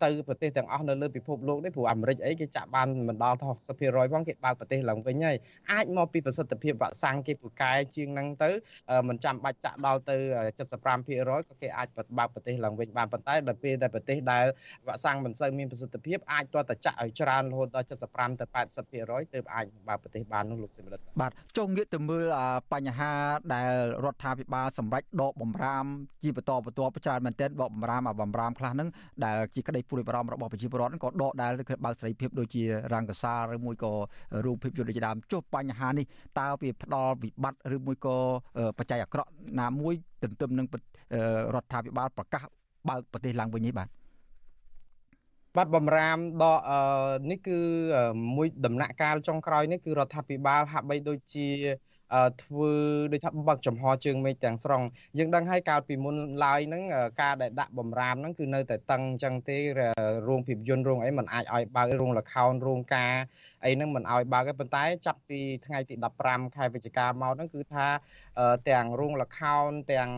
[0.03, 5.37] ទៅប្រទេសទាំងអស់នៅលើពិភពលោកទេព្រោះអាមេរិកអីគេចាក់បានមិនដល់60%ផងគេបើកប្រទេសឡើងវិញហើយ
[5.71, 8.49] អាចមកពីប្រសិទ្ធភាពវ៉ាក់សាំងគេពូកែជាងហ្នឹងទៅ
[9.09, 10.17] មិនចាំបាច់ចាក់ដល់ទៅ
[10.59, 14.45] 75%ក៏គេអាចបើកប្រទេសឡើងវិញបានប៉ុន្តែដល់ពេលដែលប្រទេសដែល
[14.87, 18.45] វ៉ាក់សាំងមិនសូវមានប្រសិទ្ធភាពអាចទាល់តែចាក់ឲ្យច្រើនរហូតដល់75ទៅ
[18.89, 22.25] 80%ទើបអាចបើកប្រទេសបាននោះលោកសិមរិទ្ធបាទចុះងាកទៅមើល
[22.73, 23.11] បញ្ហា
[23.53, 23.73] ដែល
[24.05, 25.85] រដ្ឋាភិបាលសម្រេចដកបំរាម
[26.23, 28.89] ជាបន្តបន្ទាប់ច្រើនមែនទែនដកបំរាមអាបំរាមខ្លះហ្នឹង
[29.25, 32.63] ដែលជាក្តីព្រួយបារម្ភរបស់ប្រជាពលរដ្ឋក៏ដកដែលគឺបើកសេរីភាពដូចជា
[32.93, 33.93] រង្គសាលឬមួយក៏
[34.45, 36.05] រូបភាពយន្តជាដើមចុះបញ្ហានេះ
[36.39, 38.17] តើវាផ្ដល់វិបត្តិឬមួយក៏
[38.77, 39.93] បច្ច័យអាក្រក់ណាមួយ
[40.23, 40.67] ទន្ទឹមនឹង
[41.55, 42.43] រដ្ឋាភិបាលប្រកាស
[42.89, 43.89] បើកប្រទេសឡើងវិញនេះបាទ
[45.57, 46.59] បាទបំរាមដក
[47.31, 47.57] នេះគឺ
[48.35, 51.47] មួយដំណាក់កាលចុងក្រោយនេះគឺរដ្ឋាភិបាលហាក់បីដូចជា
[52.43, 52.71] ធ្វើ
[53.11, 54.81] ដូចថាបើកចំហជើងមេឃទាំងស្រុង
[55.17, 56.83] យើងដឹងហើយកាលពីមុនឡើយហ្នឹង
[57.21, 59.57] ការដែលដាក់បំរាមហ្នឹងគឺនៅតែតឹងអញ្ចឹងទេ
[60.27, 63.13] រោងភាពយន្តរោងអីมันអាចឲ្យបើករោងលខោនរោងការ
[63.65, 65.95] អីហ្នឹងមិនឲ្យបើកទេប៉ុន្តែចាប់ពីថ្ងៃទី
[66.25, 67.87] 15ខែវិច្ឆិកាមកហ្នឹងគឺថា
[68.69, 70.09] ទាំងរោងលខោនទាំង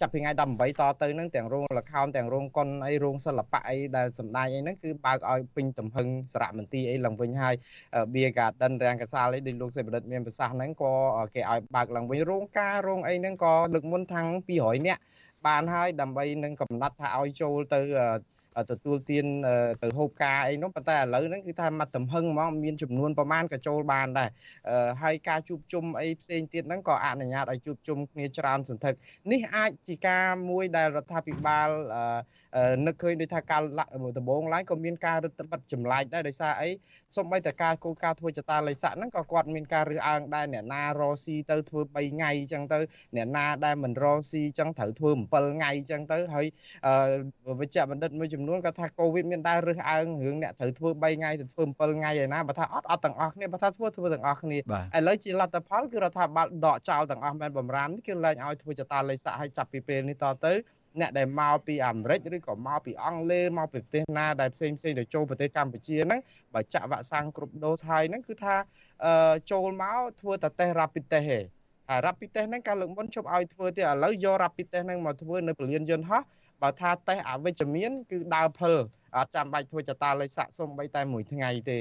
[0.00, 7.54] ចាប់ពីថ្ងៃ18តទៅហ្នឹងទាំងរោងលខោនទាំងរោងកុនអីរោងសិល្បៈអីដែលសម្ដែងអីហ្នឹងគឺបើកឲ្យពេញទំហឹងសារមន្ទីរអីឡើងវិញហើយ
[8.12, 10.92] Beer Garden រាំងកសាលអីដូចលោកសេបដិតមានប្រសាសន៍ហ្នឹងក៏
[11.34, 14.28] គេឲ្យបើកឡើងវិញរោងការរោងអីហ្នឹងក៏លើកមុនថាំង
[14.58, 15.00] 200នាក់
[15.46, 17.80] បានហើយដើម្បីនឹងកំណត់ថាឲ្យចូលទៅ
[18.70, 19.26] ទទួលទាន
[19.82, 24.30] ទៅហូបការអីនោះប៉ុន្តែឥឡូវហ្នឹងគឺថាមកទំហឹងហ្មងមានចំនួនប្រមាណក៏ចូលបានដែរ
[25.02, 28.94] ហើយការជួបជុំអីផ្សេងទៀតហ្នឹងក៏អនុញ្ញាតឲ្យជួបជុំគ្នាច្រើនសន្ធឹក
[29.32, 31.68] នេះអាចជាការមួយដែលរដ្ឋាភិបាល
[32.86, 33.60] នឹកឃើញដូចថាការ
[34.18, 36.70] ដំបងឡើងក៏មានការរឹតបន្តឹងចម្លែកដែរដោយសារអី
[37.16, 42.78] សូម្បីតែការគោលការណ៍ធ្វើចតាល័យស័កហ្នឹងក៏គាត់មានការរើសអើងដែរអ្នកណារស់ស៊ីទៅធ្វើ3ថ្ងៃអញ្ចឹងទៅ
[43.16, 46.46] អ្នកណាដែលមិនរស់ស៊ីអញ្ចឹងត្រូវធ្វើ7ថ្ងៃអញ្ចឹងទៅហើយ
[47.60, 54.60] វិជ្ជបណ្ឌិតមួយចំនួនគាត់ថាកូវីដមានដែររើសអើងរឿងអ្នកត្រូវធ្វើ3ថ្ងៃទៅធ្វើ7ថ្ងៃឯណាបើថាអត់អត់ទាំងអស់គ្នាបើថាធ្វើធ្វើទាំងអស់គ្នាឥ
[55.08, 60.52] ឡូវជាលទ្ធផលគឺរដ្ឋាភិបាលដកចោលទាំងអស់មែនបំរាមនេះគឺលែងឲ្យធ្វើចតាល័យស័កឲ្យចាប់ពីពេលនេះតទៅ
[61.00, 66.20] អ្នកដែលមកពីអាមេរិកឬក៏មកពីអង់គ្លេសមកពីប្រទេសណាដែលផ្សេងផ្សេងទៅចូលប្រទេសកម្ពុជាហ្នឹង
[66.54, 68.56] បើចាក់វ៉ាក់សាំងគ្រប់ដូសហើយហ្នឹងគឺថា
[69.50, 71.20] ចូលមកធ្វើតែតេស្ត rapid test ទេ
[71.88, 76.22] ហើយ rapid test ហ្នឹងកាលលើកមុនជប់ឲ្យធ្វើទៀតឥឡូវយក rapid test ហ្នឹងមកធ្វើនៅពលានយន្តហោះ
[76.62, 78.76] បើថាតេស្តអវិជ្ជមាន គឺដើរភិល
[79.16, 81.80] អត់ចាំបាច់ធ្វើចតាលេខសាក់សុំបីតែមួយថ្ងៃទេ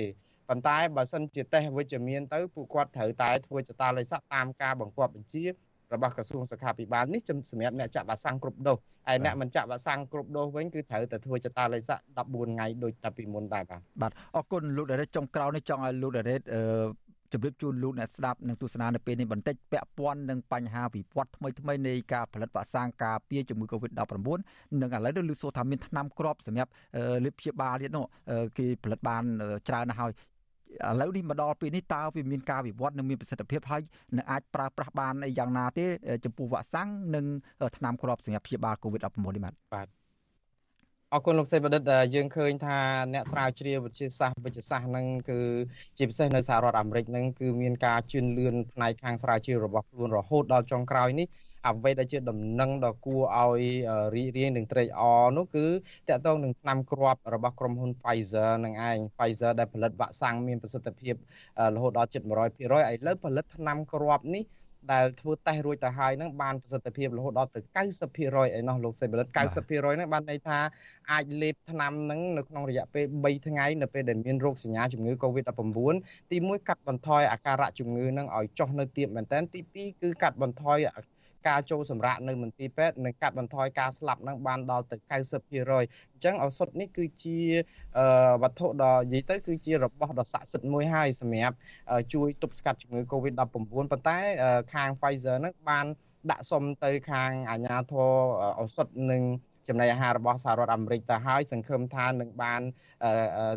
[0.49, 5.45] ប៉ុន្តែបើសិនជាតេស្តវិជ្ជមានទៅពួកគាត់ត្រូវតែធ្វើចតាលេខសាក់តាមការបង្គាប់បញ្ជា
[5.93, 7.21] របស់ក្រសួងសុខាភិបាលនេះ
[7.51, 16.61] សម្រាប់អ្នកចាក់វ៉ាក់សាំងគ្រប់ដូសហើយអ្នកមិនចាក់វ៉ាក់សាំងគ្រប់ដូសវិញគឺត្រូវតែធ្វើចតាលេខសាក់14ថ្ងៃដូចតែពីមុនដែរបាទបាទអរគុណលោកដារ៉េតចុងក្រោយនេះចង់ឲ្យលោកដារ៉េតអឺ
[17.33, 24.39] ជម្រាបជូនលោកអ្នកស្ដាប់និងទស្សនានៅពេលនេះបន្តិចពាក់ព័ន្ធនឹងបញ្ហាវិវត្តថ្មីថ្មីនៃការផលិតវ៉ាក់សាំងការពារជំងឺ Covid-19
[24.81, 26.71] និងឥឡូវនេះឮសូរថាមានថ្នាំគ្រាប់សម្រាប់
[27.25, 28.05] លេបព្យាបាលទៀតនោះ
[28.57, 29.23] គេផលិតបាន
[29.67, 30.11] ច្រើនណាស់ហើយ
[30.89, 33.81] ឥឡូវនេះមកដល់ពេលនេះតើវាមានការវិវត្តនិងមានប្រសិទ្ធភាពហើយ
[34.17, 35.85] នឹងអាចប្រើប្រាស់បានយ៉ាងណាទេ
[36.25, 37.25] ចំពោះវ៉ាក់សាំងនិង
[37.77, 40.02] ថ្នាំគ្រាប់សម្រាប់ព្យាបាល COVID-19 នេះបាទបាទ
[41.15, 41.83] អរគុណលោកសេបណ្ឌិត
[42.15, 42.79] យើងឃើញថា
[43.13, 45.39] អ្នកស្រាវជ្រាវវិទ្យាសាស្ត្រវិទ្យាសាស្ត្រហ្នឹងគឺ
[45.97, 51.27] ជាពិសេសនៅសហរដ្ឋអាមេរិកហ្នឹងគឺមានការជឿនលឿនផ្នែកខាងស្រាវជ្រាវរបស់ខ្លួនរហូតដល់ចុងក្រោយនេះ
[51.67, 53.63] អ្វីដែលជាដំណឹងដ៏គួរឲ្យ
[54.15, 55.65] រីករាយនឹងត្រេកអរនោះគឺ
[56.09, 61.15] តកតងនឹងថ្នាំគ្រាប់របស់ក្រុមហ៊ុន Pfizer នឹងឯង Pfizer ដែលផលិតវ៉ាក់សាំងមានប្រសិទ្ធភាព
[61.75, 62.65] រហូតដល់ជិត100%ឥ
[63.07, 64.43] ឡូវផលិតថ្នាំគ្រាប់នេះ
[64.91, 67.59] ដែលធ្វើតេស្តរួចទៅហើយហ្នឹងបានប្រសិទ្ធភាពរហូតដល់ទៅ
[68.09, 70.59] 90%ឯណោះលោកសេបលិត90%ហ្នឹងបានន័យថា
[71.11, 75.95] អាចលេបថ្នាំហ្នឹងនៅក្នុងរយៈពេល3ថ្ងៃនៅពេលដែលមានរោគសញ្ញាជំងឺ Covid-19
[76.31, 80.77] ទី1កាត់បន្ថយអាការៈជំងឺហ្នឹងឲ្យចុះនៅទាបមែនទែនទី2គឺកាត់បន្ថយ
[81.47, 87.39] ការចូលសម្រាកនៅមន្ទីរពេទ្យនិងកាត់បន្ថយការស្លាប់នឹងបានដល់ទៅ90%អញ្ចឹងឱសថនេះគឺជា
[88.43, 91.55] វត្ថុដ៏និយាយទៅគឺជារបស់ដ៏ស័ក្តិសិទ្ធិមួយហើយសម្រាប់
[92.13, 94.19] ជួយទប់ស្កាត់ជំងឺ Covid-19 ប៉ុន្តែ
[94.73, 95.85] ខាង Pfizer នឹងបាន
[96.31, 98.11] ដាក់សុំទៅខាងអាជ្ញាធរ
[98.59, 99.23] ឱសថនិង
[99.67, 102.61] ចំណីអាហាររបស់សហរដ្ឋអាមេរិកទៅហើយសង្ឃឹមថានឹងបាន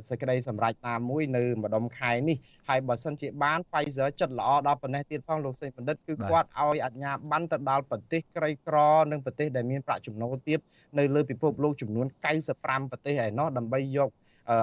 [0.08, 2.36] សេចក្តីសម្រេចតាមមួយនៅម្ដុំខែនេះ
[2.68, 8.76] ហើយបើសិនជាបាន Pfizer ចិត្តល្អដល់ប៉ុណ្ណេះទៀតផងលោកសេងបណ្ឌិតគឺគាត់ឲ្យអាជ្ញាប័ណ្ណទៅដល់ប្រទេសក្រីក្រ
[9.10, 10.58] និងប្រទេសដែលមានប្រាក់ចំណូលទាប
[10.98, 12.06] នៅលើពិភពលោកចំនួន
[12.48, 14.10] 95ប្រទេសឯណោះដើម្បីយក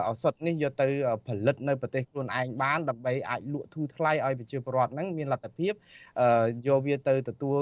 [0.07, 0.87] ឱសថនេះយកទៅ
[1.27, 5.73] ផលិតនៅប្រទេសខ្លួនឯងបានដើម្បីអាចលក់ធូរថ្លៃឲ្យប្រជាពលរដ្ឋហ្នឹងមានលទ្ធភាព
[6.67, 7.59] យកវាទៅទទួល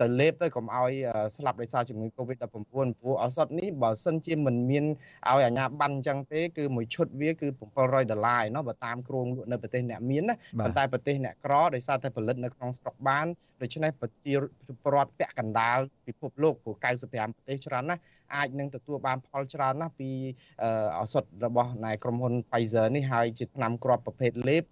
[0.00, 0.92] ទៅលេបទៅកុំឲ្យ
[1.36, 4.84] ស្លាប់ដោយសារជំងឺ Covid-19 ព្រោះឱសថនេះបើសិនជាមិនមាន
[5.28, 7.48] ឲ្យអាជ្ញាប័ណ្ណអញ្ចឹងទេគឺមួយឈុតវាគឺ
[7.80, 13.26] 700ដុល្លារឯណោះបើតាមគ្រោងលក់នៅប្រទេសអ្នកមានណាប៉ុន្តែប្រទេសអ្នកក្រដោយសារតែផលិតនៅក្នុងស្រុកបាន
[13.62, 14.34] ដូច្នេះប្រជា
[14.82, 18.00] ពលរដ្ឋពាក់កណ្ដាលពិភពលោកព្រោះ95ប្រទេសច្រើនណាស់
[18.34, 20.10] អាចនឹងទទួលបានផលច្រើនណាស់ពី
[20.98, 24.64] ឱសថរបស់នៃក្រុមហ៊ុន Pfizer នេះហើយជាថ្នាំគ្រាប់ប្រភេទលេប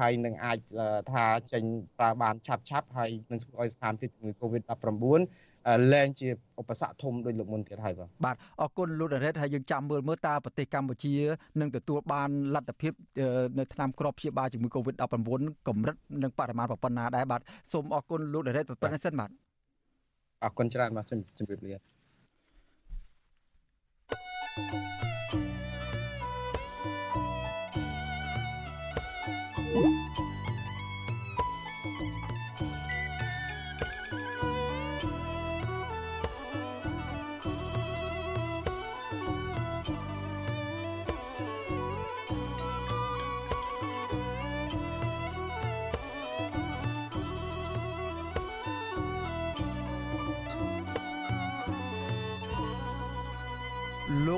[0.00, 0.58] ហើយនឹងអាច
[1.12, 1.62] ថាចេញ
[1.98, 5.20] ប្រើបានឆាប់ឆាប់ហើយនឹងធ្វើឲ្យស្ថានភាពជំងឺ Covid-19
[5.92, 6.28] លែងជា
[6.60, 11.14] ឧបសគ្គធំដូចលោកមុនទៀតហើយបាទបាទអរគុណលោកដារ៉េតហើយយើងចាំមើលមើលតើប្រទេសកម្ពុជា
[11.60, 12.92] នឹងទទួលបានលទ្ធភាព
[13.58, 17.40] នៅឆ្នាំក្របព្យាបាលជំងឺ Covid-19 កម្រិតនិងបរិមាណប៉ុណ្ណាដែរបាទ
[17.72, 19.30] សូមអរគុណលោកដារ៉េតប៉ុណ្ណេះសិនបាទ
[20.44, 21.74] អរគុណច្រើនបាទសូមជម្រាបលា
[24.56, 24.89] you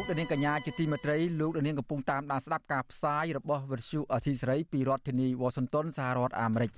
[0.02, 6.70] លោកនាងកញ្ញាជាទីមេត្រីលោកនាងកំពុងតាមដានស្ដាប់ការផ្សាយរបស់វិទ្យុអស៊ីសេរីពីរដ្ឋធានីវ៉ាស៊ីនតោនសហរដ្ឋអាមេរិក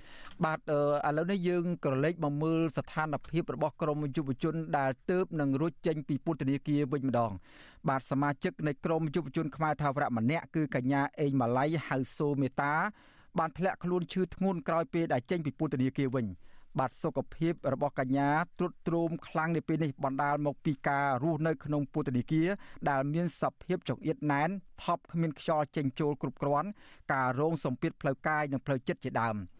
[0.44, 0.78] បាទឥ
[1.16, 7.32] ឡូវនេះយើងក៏លេចមកមើលស្ថានភាពរបស់ក្រមយុវជនដែលទៅបនឹងរួចចេញពីពន្ធនាគារវិញម្ដង
[7.88, 12.74] បាទសមាជិកនៃក្រមយុវជនខ្មែរថាវរៈម្នាក់គឺកញ្ញាអេងម៉ាឡៃហៅសូមេតា
[13.38, 16.26] បានធ្លាក់ខ្លួនឈឺធ្ងន់ក្រោយពេលដែលចេញពីពន្ធនាគារវិញ
[16.78, 22.48] បាទសុខភាពរបស់កញ្ញាទ្រុឌទ្រោមខ្លាំងនៅពេលនេះបណ្ដាលមកពីការរស់នៅក្នុងពន្ធនាគារ
[22.90, 24.48] ដែលមានសភាពចង្អៀតណែន
[24.84, 26.68] ថប់គ្មានខ្យល់ចេញចូលគ្រប់គ្រាន់
[27.12, 29.36] ការរងសម្ពាធផ្លូវកាយនិងផ្លូវចិត្តជាដើម។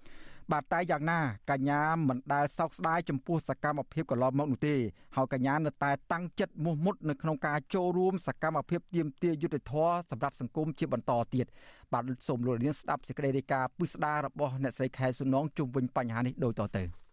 [0.53, 4.75] បាទតែយ៉ាងណាកញ្ញាមិនដែលសោកស្ដាយចំពោះសកម្មភាពកន្លងមកនោះទេ
[5.17, 11.47] ហើយកញ្ញានៅតែតាំងចិត្តមោះមុតនៅក្នុងការចូលរួមសកម្មភាពទាមទារយុត្តិធម៌សម្រាប់សង្គមជាបន្តទៀត
[11.93, 17.04] បាទសូមលោកនាងស្ដាប់សេចក្តីរាយការណ៍ពិស្ដាររបស់អ្នកស្រីខែសុនងជុំវិញបញ្ហានេះដូចតទៅ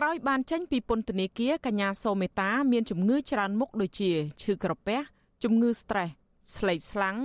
[0.00, 4.10] ក្រោយបានចេញពីពន្ធនាគារកញ្ញាសូមេតា មានជំងឺច្រើនមុខដូចជា
[4.42, 4.98] ឈឺក្រពះ
[5.44, 6.10] ជំងឺ stress
[6.56, 7.16] ស្លេកស្លាំង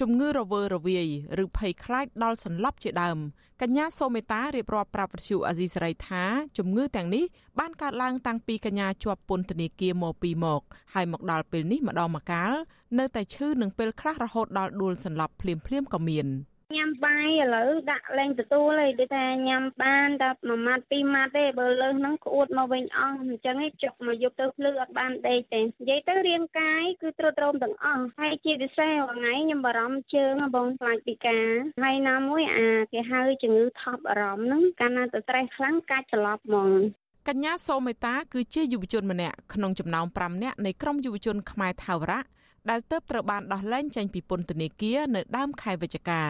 [0.00, 1.08] ជំងឺរវើរវាយ
[1.44, 3.18] ឬភ័យខ្លាចដល់សន្លប់ជាដើម
[3.62, 6.22] កញ្ញាសូមេតារៀបរាប់ប្រាប់វិទ្យុអាស៊ីសេរីថា
[6.58, 7.24] ជំងឺទាំងនេះ
[7.58, 10.62] បានកើតឡើងតាំងពីកញ្ញាជាប់ពន្ធនាគារមកពីមក
[10.94, 12.52] ហើយមកដល់ពេលនេះម្ដងម្កាល
[12.98, 16.28] នៅតែឈឺនឹងពេលខ្លះរហូតដល់ដួលសន្លប់ភ្លាមៗក៏មាន។
[16.76, 31.50] ញ៉ាំបាយឥឡូវដាក់លេងទទួលឯងដូចថាញ៉ាំបានតែមួយម៉ាត់ពីរម៉ាត់ទេបើលើសហ្នឹងក្អួតមកវិញអស់អញ្ចឹងឯងចុកមកយកទៅភ្លឺអត់បានដេកទេនិយាយទៅរាងកាយគឺទ្រុឌទ្រោមទាំងអស់ហើយជាពិសេសថ្ងៃខ្ញុំបារម្ភជើងបងខ្លាចពីការ
[31.82, 36.70] ហើយណាមួយអាគេហៅជំងឺថប់អារម្មណ៍ហ្នឹងកាលណាទៅត្រេះខ្លាំងកាច់ច្រឡប់ហ្មង
[37.28, 42.22] កញ្ញាសូមេតាគឺជាយុវជនម្នាក់ក្នុងចំណោម5នាក់នៃក្រុមយុវជនខ្មែរថាវរៈ
[42.70, 46.22] ដែលទៅត្រូវបានដោះលែងចេញពីពន្ធនាគារនៅដើមខែវិច្ឆិកា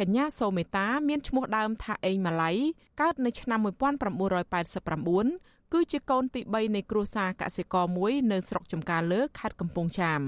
[0.00, 2.50] កញ្ញាសូមេតាមានឈ្មោះដើមថាអេងម៉ាឡៃ
[3.00, 10.20] កើតនៅឆ្នាំ1989គឺជាកូនទី3នៃគ្រួសារកសិករមួយនៅស្រុកចំការលើខេត្តកំពង់ចាម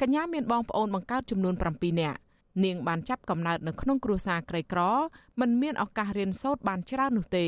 [0.00, 2.18] កញ្ញាមានបងប្អូនបង្កើតចំនួន7នាក់
[2.64, 4.80] នាងបានចាប់កំណើតនៅក្នុងគ្រួសារក្រីក្រ
[5.40, 7.46] មិនមានឱកាសរៀនសូត្របានច្រើននោះទេ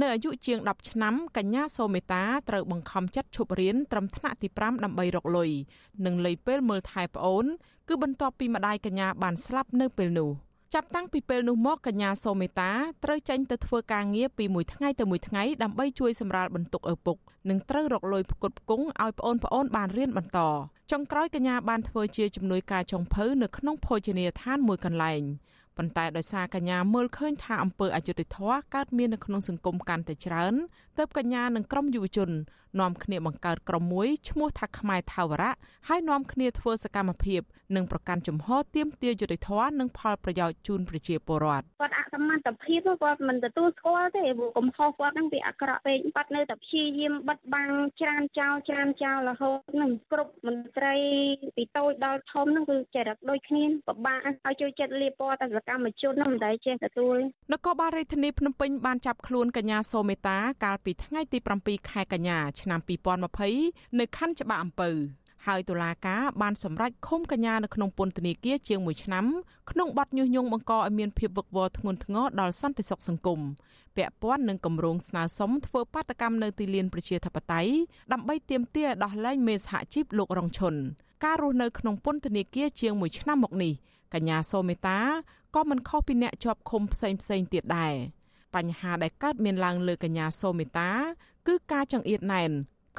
[0.00, 5.50] នៅអាយុជាង10ឆ្នាំកញ្ញាសូមេតាត្រូវបង្ខំចិត្តឈប់រៀនត្រឹមថ្នាក់ទី5ដើម្បីរកលុយ
[6.04, 7.44] និងលៃពេលមើលថែប្អូន
[7.88, 10.30] គឺបន្ទាប់ពីម្ដាយកញ្ញាបានស្លាប់នៅពេលនោះ។
[10.74, 12.72] ចាប់តាំងពីពេលនោះមកកញ្ញាសូមេតា
[13.04, 17.16] ត្រូវចេញទៅធ្វើការងារពីមួយថ្ងៃទៅមួយថ្ងៃដើម្បីជួយសម្រាលបន្ទុកឪពុក
[17.50, 20.38] និងត្រូវរកលុយផ្គត់ផ្គង់ឲ្យប្អូនប្អូនបានរៀនបន្ត
[20.90, 25.22] ចុងក្រោយកញ្ញាបានធ្វើជាជំនួយការចុងភៅនៅក្នុងភោជនីយដ្ឋានមួយកន្លែង
[25.76, 30.54] ប៉ុន្តែដោយសារកញ្ញាមើលឃើញថាអំពើអយុត្តិធម៌កើតមាននៅក្នុងសង្គមកាន់តែច្រើន
[30.98, 32.30] ទើបកញ្ញានិងក្រុមយុវជន
[32.80, 35.54] នាំគ្នាបង្កើតក្រុមមួយឈ្មោះថាខ្មែរថាវរៈ
[35.88, 37.40] ហើយនាំគ្នាធ្វើសកម្មភាព
[37.76, 50.96] និងប្រកាន់ជំហរទាមទារយុត្តិធម៌និងផលប្រយោជន៍ជូនប្រជាពលរដ្ឋគាត់អសមត្ថភាពគាត់មិនទទួលស្គាល់ទេព្រោះកំហុសគាត់នឹងវាអាក្រក់ពេកគាត់នៅតែព្យាយាមបិទបាំងច្រានចោលច្រានចោលរហូតនឹងគ្រប់មន្ត្រី
[51.56, 57.16] ពីតូចដល់ធំនឹងគឺចរិតដូចគ្នាពិបាកឲ្យជួយចិត្តលៀបពណ៌តែសកម្មជននឹងមិនដែលចេះទទួល
[57.52, 62.80] នគរបាលរាជធានីភ្នំពេញបានចាប់ខ្លួនកញ្ញាសូមេតាកាលពីថ្ងៃទី7ខែកញ្ញាឆ្នាំ
[63.38, 64.90] 2020នៅខណ្ឌច្បារអំពៅ
[65.48, 69.24] ហើយតុលាការបានសម្រេចឃុំកញ្ញានៅក្នុងពន្ធនាគារជាង1ឆ្នាំ
[69.70, 73.40] ក្នុងបទញុះញង់បង្កឲ្យមានភាពវឹកវរធ្ងន់ធ្ងរដល់សន្តិសុខសង្គម
[73.96, 77.72] ពាក់ព័ន្ធនឹងគម្រោងស្នើសុំធ្វើបាតកម្មនៅទីលានប្រជាធិបតេយ្យ
[78.12, 80.74] ដើម្បីទាមទារដោះលែងមេសហជីពលោករងឈុន
[81.24, 83.72] ការរស់នៅក្នុងពន្ធនាគារជាង1ឆ្នាំមកនេះ
[84.14, 84.98] កញ្ញាសូមេតា
[85.54, 87.94] ក៏មិនខុសពីអ្នកជាប់ឃុំផ្សេងផ្សេងទៀតដែរ
[88.54, 90.90] បញ្ហាដែលកើតមានឡើងលើកញ្ញាសូមេតា
[91.46, 92.50] គឺការចង្អៀតណែន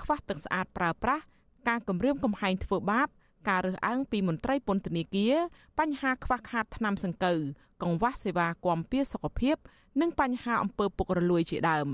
[0.02, 1.24] ខ្វះទឹកស្អាតប្រើប្រាស់
[1.68, 3.08] ការគំរាមកំហែងធ្វើបាប
[3.50, 5.36] ការរើសអើងពីមន្ត្រីពន្ធនាគារ
[5.80, 7.40] បញ្ហាខ្វះខាតថ្នាំសង្កូវ
[7.82, 9.56] កង្វះសេវាគាំពារសុខភាព
[10.02, 11.88] និងបញ្ហាអំពើពុករលួយជាដើម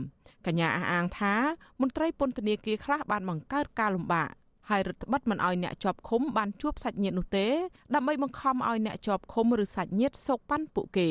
[0.46, 1.36] កញ្ញាអះអាងថា
[1.82, 4.30] មន្ត្រីពន្ធនាគារខ្លះបានបង្កើតការលំបាក
[4.70, 7.48] ហើយរដ្ឋបတ်មិនអោយអ្នកជាប់ឃុំបានជួបសាច់ញាតិនោះទេ
[7.96, 11.10] ដើម្បីបង្ខំឲ្យអ្នកជាប់ឃុំឬសាច់ញាតិសោកប៉ាន់ពួកគេ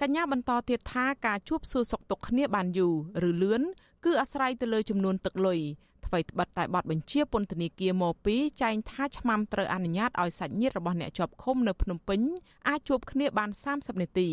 [0.00, 2.88] កញ្ញាបន្តទៀតថាការជួបសួរសុខទុក្ខគ្នាបានយូ
[3.22, 3.62] រឬលឿន
[4.04, 5.60] គឺអាស្រ័យទៅលើចំនួនទឹកលុយ
[6.10, 12.20] ថ្មីត្បិតតែបទបញ្ជាពន្ធនាគារមកពីចែងថាឆ្មាំត្រូវអនុញ្ញាតឲ្យសាច់ញាតិរបស់អ្នកជាប់ឃុំនៅភ្នំពេញ
[12.68, 14.28] អាចជួបគ្នាបាន30នាទី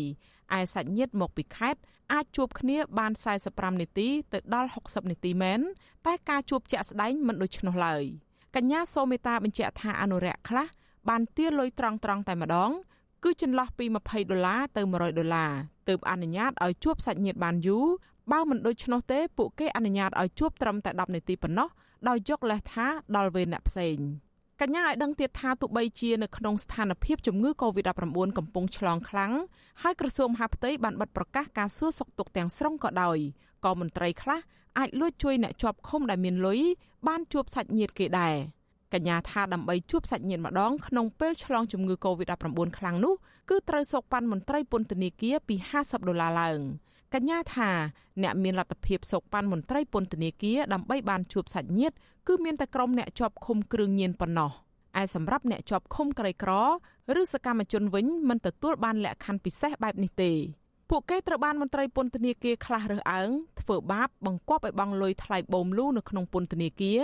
[0.56, 1.80] ឯសាច់ញាតិមកពីខេត្ត
[2.12, 3.12] អាចជួបគ្នាបាន
[3.46, 5.60] 45នាទីទៅដល់60នាទីមែន
[6.06, 8.02] តែការជួបជាក់ស្ដែងមិនដូច្នោះឡើយ
[8.56, 10.66] កញ្ញាសូមេតាបញ្ជាក់ថាអនុរិយខ្លះ
[11.08, 12.70] បានទារលុយត្រង់ត្រង់តែម្ដង
[13.24, 15.52] គឺចន្លោះពី20ដុល្លារទៅ100ដុល្លារ
[15.88, 17.86] ទើបអនុញ្ញាតឲ្យជួបសាច់ញាតិបានយូរ
[18.32, 21.68] បើមិនដូច្នោះទេពួកគេអនុញ្ញាតឲ្យជួបត្រឹមតែ10នាទីប៉ុណ្ណោះ
[22.08, 23.98] ដោយយកលេសថាដល់វេនអ្នកផ្សេង
[24.60, 29.32] កញ្ញាឲ្យដឹងទៀតថាទោះបីជានៅក្នុងស្ថានភាពជំងឺ Covid-19 កំពុងឆ្លងខ្លាំង
[29.82, 33.18] ហើយក្រសួងមហាផ្ទៃបានបិទប្រកាសការសួរសុខទុក្ខទាំងស្រុងក៏ដោយ
[33.64, 34.40] ក៏មន្ត្រីខ្លះ
[34.78, 36.60] អាចលួចជួយអ្នកជាប់ឃុំដែលមានលុយ
[37.08, 38.34] បានជួបសាច់ញាតិគេដែរ
[38.94, 43.14] កញ្ញាថាដើម្បីជួបសាច់ញាតិម្ដងក្នុងពេលឆ្លងជំងឺ Covid-19 ខ្លាំងនោះ
[43.50, 46.60] គឺត្រូវសោកប៉ាន់មន្ត្រីពន្ធនាគារពី50ដុល្លារឡើង។
[47.14, 47.70] កញ្ញាថា
[48.22, 51.96] អ្នកមានលទ្ធភាពសោកប៉ាន់មន្ត្រីពន្ធនាគារដើម្បីបានជួបសាច់ញាតិ
[52.28, 54.50] គឺមានតែក្រុមអ្នកជាប់ឃុំគ្រឿងញៀនប៉ុណ្ណោះ
[55.00, 56.52] ឯសម្រាប់អ្នកជាប់ឃុំក្រីក្រ
[57.20, 60.32] ឬសកម្មជនវិញមិនទទួលបានលក្ខខណ្ឌពិសេសបែបនេះទេ
[60.90, 63.30] ពួកគេត្រូវបានមន្ត្រីពន្ធនាគារខ្លះរើសអើង
[63.60, 67.00] ធ្វើបាបបង្គាប់ឲ្យបង់លុយថ្លៃបូមលូនៅក្នុងពន្ធនាគារ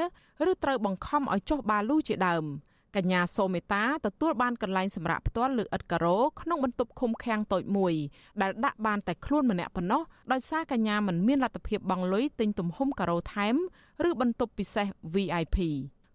[0.51, 2.45] ឬត្រូវបង្ខំឲ្យចុះបាលូជាដើម
[2.97, 7.95] កញ្ញាសូមេតាទទួលបានកន្លែងសម្រាប់ផ្ទាល់លើឥដ្ឋការ៉ូក្នុងបន្ទប់ឃុំឃាំងតូចមួយ
[8.43, 13.55] ដែលដាក់បានតែខ្លួនម្នាក់ប៉ុណ្ណោះដោយសារកញ្ញាមិនមានលទ្ធភាពបង់លុយទិញទំហំការ៉ូថែម
[14.09, 15.59] ឬបន្ទប់ពិសេស VIP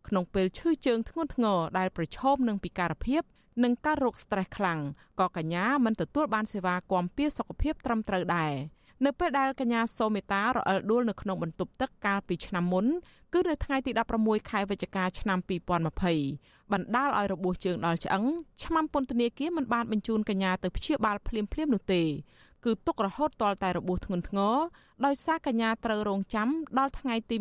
[0.07, 3.21] ក្នុងពេលឈឺជើងធ្ងន់ធ្ងរដែលប្រឈមនឹងពិការភាព
[3.63, 4.79] និងការរោគ stress ខ្លាំង
[5.19, 8.53] ក៏កញ្ញាមិនទទួលបានសេវាគាំពារសុខភាពត្រឹមត្រូវដែរ
[9.05, 12.85] នៅពេលដែលកញ្ញាសូមេតារអិលដួលនៅក្នុងបន្ទប់ទឹកកាលពីឆ្នាំមុន
[13.33, 13.91] គឺនៅថ្ងៃទី
[14.21, 15.39] 16ខែវិច្ឆិកាឆ្នាំ
[16.05, 18.23] 2020បណ្ដាលឲ្យរបួសជើងដល់ឆ្អឹង
[18.63, 22.03] ឆ្មាំពន្ធនាគារមិនបានបញ្ជូនកញ្ញាទៅព្យាបាលភ្លាមៗនោះទេ
[22.65, 24.55] គឺទុករហូតទាល់តែរបួសធ្ងន់ធ្ងរ
[25.05, 27.35] ដោយសារកញ្ញាត្រូវរងចាំដល់ថ្ងៃទី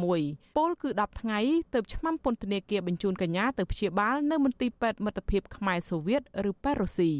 [0.00, 1.38] 26ពលគឺ10ថ្ងៃ
[1.74, 7.12] ទើបឆ្មាំពន្ធនាគារបញ្ជូនកញ្ញាទៅព្យាបាលនៅមន្ទីរពេទ្យមិត្តភាពខ្មែរសូវៀតឬប៉េរុស៊ី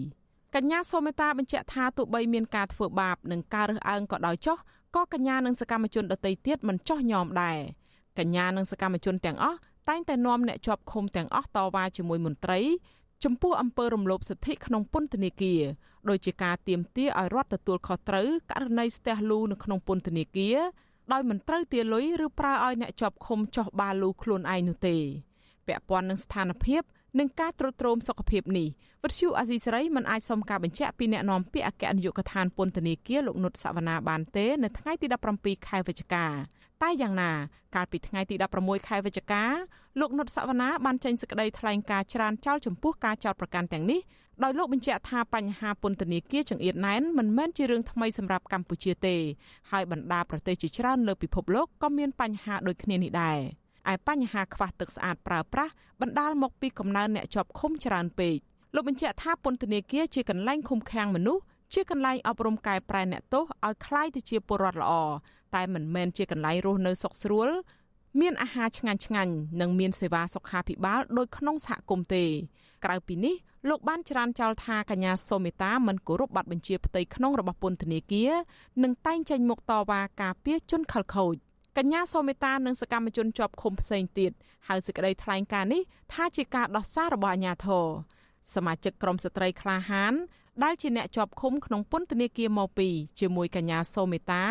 [0.56, 4.56] កញ្ញាសូមេតាបញ្ជាក់ថាទោះបីមានការធ្វើបាបនិងការរើសអើងក៏ដោយចុះ
[4.96, 7.58] ក៏កញ្ញានិងសកម្មជនដទៃទៀតមិនចោះញោមដែរ
[8.18, 12.60] កញ្ញានិងសកម្មជនទាំងអស់តែងតែនាំអ្នកជាប់ឃុំទាំងអស់តវ៉ាជាមួយមន្ត្រី
[13.24, 15.62] ចំពោះអំពើរំលោភសិទ្ធិក្នុងពន្ធនាគារ
[16.08, 20.58] ដោយជាការទៀមទាឲ្យរដ្ឋទទួលខុសត្រូវករណីស្ទះលូនៅក្នុងពន្ធនាគារ
[21.12, 24.96] ដោយមិនត្រូវទាលុយឬប្រើឲ្យអ្នកជាប់ឃុំចោះបាលូខ្លួនឯងនោះទេ
[25.66, 26.82] ពាក់ព័ន្ធនឹងស្ថានភាព
[27.18, 28.68] និងការត្រួតត្រោមសុខភាពនេះ
[29.02, 35.06] វិទ្យុអាស៊ីសេរីមិនអាចសុំការបញ្ជាក់ពីអ្នកនាំពាក្យអគ្គនាយកដ្ឋានពន្ធនាគារលោកនុតសវណ្ណាបានទេនៅថ្ងៃទី
[35.36, 36.26] 17ខែវិច្ឆិកា
[36.82, 37.30] តែយ៉ាងណា
[37.74, 39.44] កាលពីថ្ងៃទី16ខែវិច្ឆិកា
[40.00, 44.00] លោកនុតសវណ្ណាបានចេញសេចក្តីថ្លែងការណ៍ច្រានចោលចំពោះការចោទប្រកាន់ទាំងនេះ
[44.42, 49.16] ដោយលោកបញ្ជាក់ថាបញ្ហាពន្ធនាគារចង្អៀតណែនមិនមែនជារឿងថ្មីសម្រាប់កម្ពុជាទេ
[49.70, 53.38] ហើយបណ្ដាប្រទេសជាច្រើនលើពិភពលោកក៏មានបញ្ហាដូចគ្នានេះដែរ
[53.91, 58.37] ឯបញ្ហាខ្វះទឹកស្អាតប្រើប្រាស់បណ្ដាលមកពីកំណើនអ្នកជាប់ឃុំច្រើនពេក
[58.75, 61.43] លោកបញ្ជាក់ថាពន្ធនាគារជាកន្លែងឃុំឃាំងមនុស្ស
[61.73, 64.93] ជាកន្លែងអប់រំកែប្រែអ្នកទោសឲ្យคล้ายទៅជាពលរដ្ឋល្អ
[65.55, 67.49] តែមិនមែនជាកន្លែងរស់នៅសុខស្រួល
[68.21, 72.25] មានអាហារឆ្ងាញ់ឆ្ងាញ់និងមានសេវាសុខាភិបាលដូចក្នុងសហគមន៍ទេ
[72.85, 73.35] ក្រៅពីនេះ
[73.69, 78.31] លោកបានច្រានចោលថាកញ្ញាសូមេតាមិនគោរពប័ណ្ណបញ្ជាផ្ទៃក្នុងរបស់ពន្ធនាគារ
[78.83, 81.35] និងតែងចេញមុខតវ៉ាការពារជនខិលខូច
[81.78, 84.32] កញ្ញាសូមេតានិងសកម្មជនជាប់ឃុំផ្សេងទៀត
[84.68, 87.86] ហៅសេចក្តីថ្លែងការណ៍នេះថាជាការដោះសាររបស់អាជ្ញាធរ
[88.54, 90.14] សមាជិកក្រុមស្ត្រីក្លាហាន
[90.64, 92.88] ដែលជាអ្នកជាប់ឃុំក្នុងពន្ធនាគារមកពី
[93.20, 94.44] ជាមួយកញ្ញាសូមេតា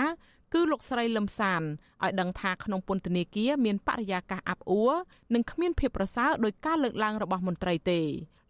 [0.54, 4.94] គឺលោកស្រីលឹមសានឲ្យដឹងថាក្នុងពន្ធនាគារមានបរិយាកាសអាប់អួរ
[5.34, 8.02] និងគ្មានភាពប្រសើរដោយការលើកឡើងរបស់មន្ត្រីទេ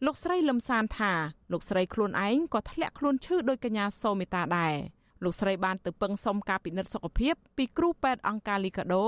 [0.05, 1.13] លោកស្រីលឹមសានថា
[1.51, 4.75] លោកស្រីខ្លួនឯងក៏ធ្លាក់ខ្លួនឈឺដោយកញ្ញាសូមេតាដែរ
[5.23, 9.05] លោកស្រីបានទៅពឹងសុំការពិនិត្យសុខភាពពីគ្រូពេទ្យអង្គការលីកាដូ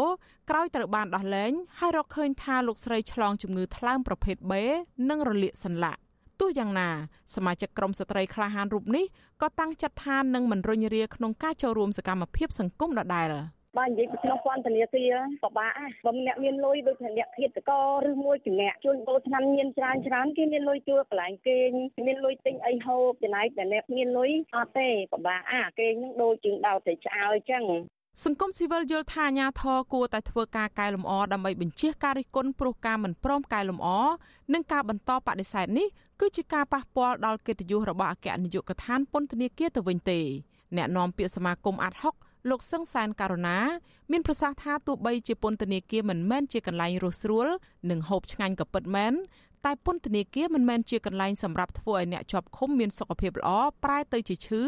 [0.50, 4.54] ក្រោយត្រូវបានដោះលែងហើយរកឃើញថាលោកស្រីឆ្លងជំងឺថ្លើមប្រភេទ B
[5.10, 6.00] និងរលាកសន្លាក់
[6.40, 6.90] ទោះយ៉ាងណា
[7.36, 9.06] សមាជិកក្រុមស្ត្រីក្លាហានរូបនេះ
[9.42, 13.30] ក៏តាំងចិត្តថានឹងមិនរុញរាក្នុងការចូលរួមសកម្មភាពសង្គមដដែល
[13.80, 15.72] បើនិយាយពីក្នុងពន្ធនាគារពិបាក
[16.06, 17.72] បើអ្នកមានលុយដូចជាអ្នកឃាតក
[18.06, 21.70] រឬមួយជំនាក់ជួនដូរឆ្នាំមានច្រើនច្រើនគេមានលុយជួលកន្លែងគេង
[22.08, 27.64] មានលុយទិញអីហូបចំណែកតែអ្នកមានលុយអត់ទេពិបាកអាគេងនឹងដូចជាងដោតតែឆ្អើអញ្ចឹង
[28.26, 33.88] សង្គមស៊ីវិលយល់ថាអាញាធរគួរតែធ្វើការកែលម្អដើម្បីបញ្ជៀសការរិះគន់ព្រោះការមិនព្រមកែលម្អ
[34.54, 35.88] និងការបន្តបដិសេធនេះ
[36.20, 40.20] គឺជាការប៉ះពាល់ដល់កិត្តិយសរបស់អគ្គនាយកដ្ឋានពន្ធនាគារទៅវិញទេ
[40.78, 42.16] អ្នកនាំពាក្យសមាគមអាត់ហុក
[42.50, 43.58] លោកសឹងសានករណា
[44.12, 47.48] មានប្រសាសន៍ថាទោះបីជាពន្ធនាគារមិនមែនជាកន្លែងរស់ស្រួល
[47.90, 49.14] និងហូបឆ្ងាញ់ក៏ពិតមែន
[49.66, 53.50] តែពន្ធនាគារមិនមែនជាកន្លែងសម្រាប់ធ្វើឲ្យអ្នកជាប់ឃុំមានសុខភាពល្អ
[53.84, 54.64] ប្រែទៅជាឈឺ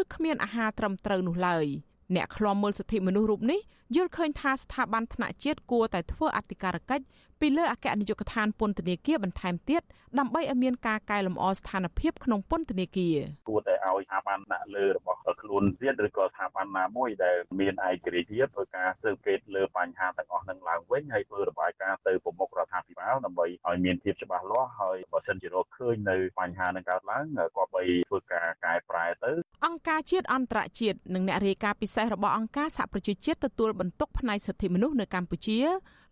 [0.00, 1.66] ឬគ្មានអាហារត្រឹមត្រូវនោះឡើយ។
[2.14, 3.60] អ្នកឃ្លាំមើលសិទ្ធិមនុស្សរូបនេះ
[3.94, 7.04] យល់ឃើញថាស្ថាប័នថ្នាក់ជាតិគួរតែធ្វើអធិការកិច្ច
[7.40, 9.82] ពីលើអគ្គនាយកដ្ឋានពន្ធនាគារបន្ថែមទៀត
[10.18, 13.16] ដើម្បីឲ្យមានការកែលម្អស្ថានភាពក្នុងពន្ធនាគារ
[13.48, 27.24] គួរតែឲ្យស្ថាប័នដាក់លើរបស់ខ្លួនទៀតឬក៏ស្ថាប័នណាមួយដែលមានឯករាជ្យភាពធ្វើការស៊ើបអង្កេតលើបញ្ហាទាំងអស់នឹងឡើងវិញហើយធ្វើរបាយការណ៍ទៅប្រមុខរដ្ឋាភិបាលដើម្បីឲ្យមានភាពច្បាស់លាស់ហើយបើសិនជារកឃើញនៅបញ្ហានឹងកើតឡើង
[27.56, 29.32] ក៏បីធ្វើការកែប្រែទៅ
[29.64, 35.58] អង្គការជាតិអន្តរជាតិនិងអ្នករាយការណ៍ពិសេសរបស់អង្គការសហប្រជាជាតិទទួលបន្ទុកផ្នែកសិទ្ធិមនុស្សនៅកម្ពុជា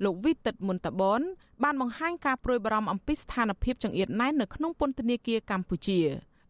[0.04, 1.20] លោកវិទិតមុនតបន
[1.62, 6.00] បានបង្ហាញការព្រួយបារម្ភអំពីស្ថានភាពចង្អៀតណែននៅក្នុងពន្ធនាគារកម្ពុជា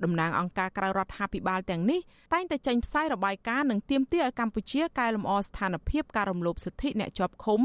[0.05, 2.01] តំណាងអង្គការក្រៅរដ្ឋាភិបាលទាំងនេះ
[2.33, 7.61] តែងតែចេញផ្សាយរបាយការណ៍និងទាមទារឲ្យកម្ពុជាកែលម្អស្ថានភាពការរំលោភសិទ្ធិអ្នកជាប់ឃុំ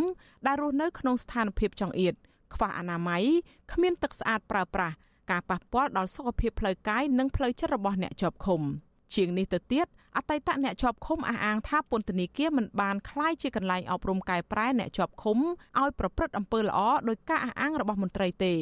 [0.47, 2.13] ដែលរស់នៅក្នុងស្ថានភាពចង្អៀត
[2.53, 3.23] ខ្វះអនាម័យ
[3.71, 4.95] គ្មានទឹកស្អាតប្រើប្រាស់
[5.31, 8.63] ការប៉ះពាល់ដល់សុខភាពផ្លូវកាយនិងផ្លូវចិត្តរបស់អ្នកជាប់ឃុំ។
[9.15, 15.38] ជាងនេះទៅទៀត អតីតអ្នកជាប់ឃុំអះអាងថាពន្ធនាគារមិនបានคล้ายជាកន្លែងអប់រំកែប្រែអ្នកជាប់ឃុំ
[15.80, 16.78] ឲ្យប្រព្រឹត្តអំពើល្អ
[17.08, 18.54] ដោយការអះអាងរបស់មន្ត្រីទេ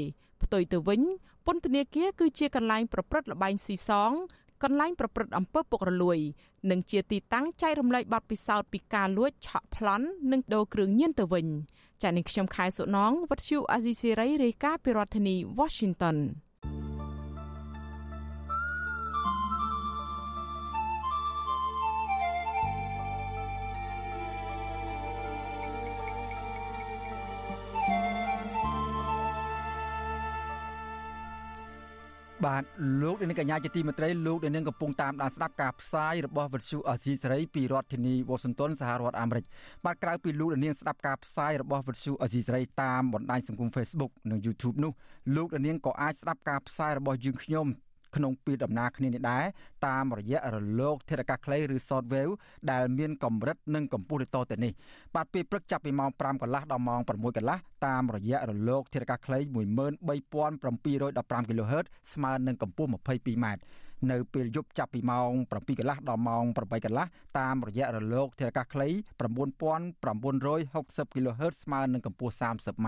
[0.42, 1.00] ផ្ទុយទៅវិញ
[1.46, 4.12] ពន្ធនាគារគឺជាកន្លែងប្រព្រឹត្តល្បែងស៊ីសង
[4.62, 6.18] កន្លែងប្រព្រឹត្តអំពើពុករលួយ
[6.70, 11.46] និងជាទីតាំងចែករំលែកបទពិសោធន៍ពីការលួចឆក់ប្លន់និងដូរគ្រឿងញៀនទៅវិញ
[12.02, 16.16] ចា៎នេះខ្ញុំខែសុណងវັດឈូអាស៊ីសេរីរាយការណ៍ពីរដ្ឋធានី Washington
[32.45, 32.63] បាទ
[33.01, 39.45] លោកនាងកញ្ញាជាទីមេត្រីលោកនាងកំពុងតាមដានស្ដាប់ការផ្សាយរបស់វិទ្យុអសីសេរីពីរដ្ឋធានីវ៉ាស៊ីនតោនសហរដ្ឋអាមេរិក
[39.85, 44.91] បាទក្រៅពីលោកនាងស្ដាប់ការផ្សាយរបស់វិទ្យុអសីសេរីតាមបណ្ដាញសង្គម Facebook និង YouTube នោះ
[45.35, 47.67] លោកនាងក៏អាចស្ដាប់ការផ្សាយរបស់យើងខ្ញុំ
[48.15, 49.45] ក្នុងពេលដំណើរគ្នានេះដែរ
[49.87, 52.33] តាមរយៈរលកធាតុអាកាសខ្លីឬ Shortwave
[52.71, 54.71] ដែលមានកម្រិតនិងកម្ពស់ទៅទៅនេះ
[55.15, 57.11] បាទពេលព្រឹកចាប់ពីម៉ោង5កន្លះដល់ម៉ោង6ក
[57.43, 63.47] ន្លះតាមរយៈរលកធាតុអាកាសខ្លី13715 kHz ស្មើនឹងកម្ពស់ 22m
[64.11, 67.05] នៅពេលយប់ចាប់ពីម៉ោង7កន្លះដល់ម៉ោង8កន្លះ
[67.39, 68.87] តាមរយៈរលកធាតុអាកាសខ្លី
[69.21, 72.87] 9960 kHz ស្មើនឹងកម្ពស់ 30m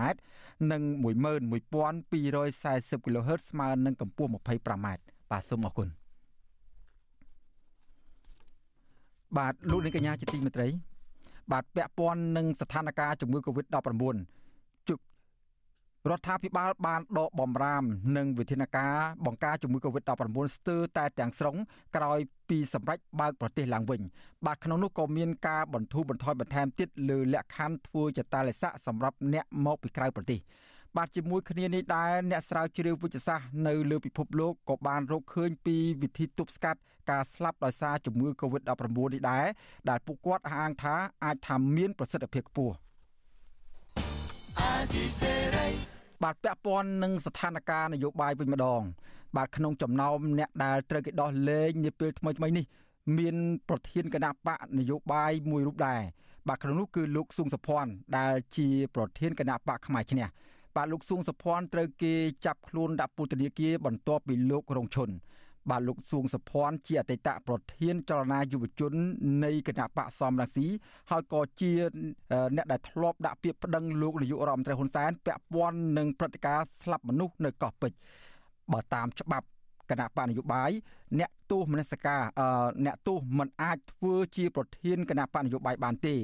[0.72, 2.64] និង11240 kHz
[3.50, 4.88] ស្មើនឹងកម្ពស់ 25m
[5.30, 5.88] បាទសូមអរគុណ
[9.38, 10.68] បាទលោកនាងកញ្ញាជាទីមេត្រី
[11.52, 14.16] បាទពាក់ព័ន្ធនឹងស្ថានភាពជំងឺ Covid-19
[16.10, 17.84] រដ្ឋាភិបាលបានដកបំរាម
[18.16, 18.94] និងវិធានការ
[19.26, 21.56] បង្ការជំងឺ Covid-19 ស្ទើរតែទាំងស្រុង
[21.96, 22.18] ក្រោយ
[22.48, 24.00] ពីសម្រេចបើកប្រទេសឡើងវិញ
[24.46, 30.38] បាទក្នុងនោះក៏មានការបន្ធូរបន្ថយបន្ថែមទៀតលើលក្ខខណ្ឌធ្វើចតាលិស័កសម្រាប់អ្នកមកពីក្រៅប្រទេស
[30.98, 36.80] បាទជាមួយគ្នានេះដែរអ្នកស្រាវជ្រាវវិទ្យាសាស្ត្រនៅលើពិភពលោកក៏បានរកឃើញពីវិធីទប់ស្កាត់
[37.10, 39.46] ការស្លាប់ដោយសារជំងឺ Covid-19 នេះដែរ
[39.90, 40.94] ដែលពួកគាត់អះអាងថា
[41.24, 42.74] អាចថាមានប្រសិទ្ធភាពខ្ពស់
[46.22, 48.82] បាទពាក់ព័ន្ធនឹងស្ថានភាពនយោបាយវិញម្ដង
[49.36, 52.64] បាទក្នុងចំណោមអ្នកដែលត្រូវគេដោះលែងនាពេលថ្មីៗនេះ
[53.18, 53.36] មាន
[53.68, 56.02] ប្រធានគណៈបកនយោបាយមួយរូបដែរ
[56.48, 60.28] បាទក្នុងនោះគឺលោកស៊ុងសុភ័ណ្ឌដែលជាប្រធានគណៈបកផ្នែកឈ្នះ
[60.78, 62.14] បាទលោកសួងសុភ័ណ្ឌត្រូវគេ
[62.46, 65.10] ចាប់ខ្លួនដាក់ពន្ធនាគារបន្ទាប់ពីលោករងឈុន
[65.70, 68.92] បាទលោកសួងសុភ័ណ្ឌជាអតីតប្រធានចលនាយុវជន
[69.44, 70.66] នៃគណៈបកសំរងស៊ី
[71.10, 71.72] ហើយក៏ជា
[72.56, 77.98] អ្នកដែលធ្លាប់ដាក់ពាក្យប្តឹងលោកនាយករដ្ឋមន្ត្រីហ៊ុនសែនពាក់ព័ន្ធនឹងព្រឹត្តិការណ៍ស្លាប់មនុស្សនៅកោះពេជ្រ
[78.72, 79.46] បើតាមច្បាប់
[79.90, 80.70] គណៈបកនយោបាយ
[81.18, 82.22] អ្នកទោសមនសិការ
[82.86, 86.16] អ្នកទោសមិនអាចធ្វើជាប្រធានគណៈបកនយោបាយបានទេ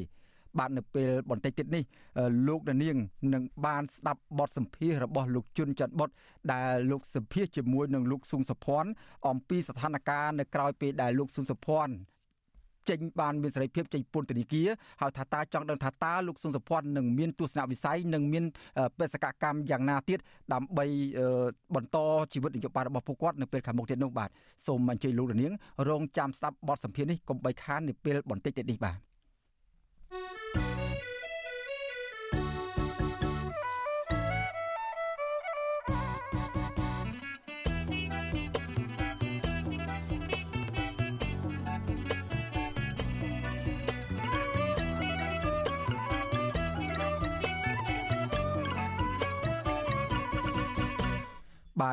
[0.59, 1.83] បាទនៅពេលបន្តិចទៀតនេះ
[2.49, 2.97] លោកដានាង
[3.35, 6.11] នឹងបានស្ដាប់បទសម្ភាសរបស់លោកជុនច័ន្ទបុត
[6.53, 8.91] ដែលលោកសម្ភាសជាមួយនឹងលោកស៊ុងសុភ័ណ្ឌ
[9.29, 11.95] អំពីស្ថានភាពនៅក្រៅពេលដែលលោកស៊ុងសុភ័ណ្ឌ
[12.91, 14.69] ចេញបានមានសេរីភាពចេញពន្ធនាគារ
[15.01, 18.45] ហើយថាតើចង់ដឹងថាតើលោកស៊ុនសុភ័ណ្ឌនឹងមានទស្សនវិស័យនឹងមាន
[18.99, 20.19] បេសកកម្មយ៉ាងណាទៀត
[20.53, 20.85] ដើម្បី
[21.75, 21.97] បន្ត
[22.33, 24.31] ជីវិតនយោបាយរបស់ពួកគាត់នៅពេលខាងមុខទៀតនោះបាទ
[24.67, 25.53] សូមអញ្ជើញលោកនាង
[25.89, 29.14] រងចាំស្ដាប់បទសម្ភាសន៍នេះកុំបីខាននៅពេលបន្តិចទៀតនេះបាទ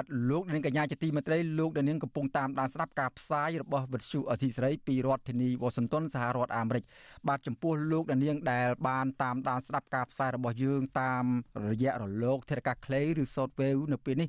[0.02, 6.84] បាទលោកនាងកញ្ញាជាទីមេត្រីលោកនាងកំពុងតាមដានស្ដាប់ការផ្សាយរបស់វិទ្យុអសីសេរីពីរដ្ឋធានីវ៉ាស៊ីនតោនសហរដ្ឋអាមេរិក
[7.28, 11.24] បាទចំពោះលោកនាងដែលបានតាមដានស្ដាប់ការផ្សាយរបស់យើងតាម
[11.72, 14.28] រយៈរលកធាតុអាកាសខ្លីឬ Shortwave នៅពេលនេះ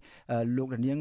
[0.57, 0.99] លោកនាង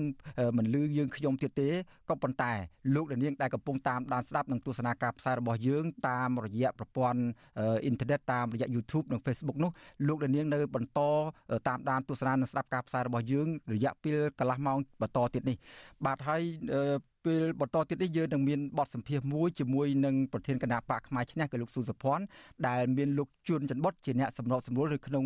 [0.58, 1.70] មិនលឺយើងខ្ញុំទៀតទេ
[2.10, 2.54] ក៏ប៉ុន្តែ
[2.96, 7.22] លោកនាងដែលកំពុងតាមដានស្ដាប់និងទស្សនាការផ្សាយរបស់យើងតាមរយៈប្រព័ន្ធ
[7.58, 9.72] អ៊ីនធឺណិតតាមរយៈ YouTube និង Facebook នោះ
[10.08, 11.00] លោកនាងនៅបន្ត
[11.68, 15.58] តាមដានទស្សនានិងស្ដាប់ការផ្សាយរបស់យើងរយៈពេលកន្លលះម៉ោងបន្តទៀតនេះ
[16.06, 16.42] បាទហើយ
[17.26, 22.24] ពេលបន្តទៀតនេះយើងនឹងមានបទសម្ភាសន៍មួយជាមួយនឹងប្រធានគណៈបកផ្នែកឈ្នះគឺលោកស៊ូសុភ័ណ្ឌ
[22.68, 25.26] ដែលមានលោកជួនច័ន្ទបុតជាអ្នកសម្របសម្រួលឬក្នុង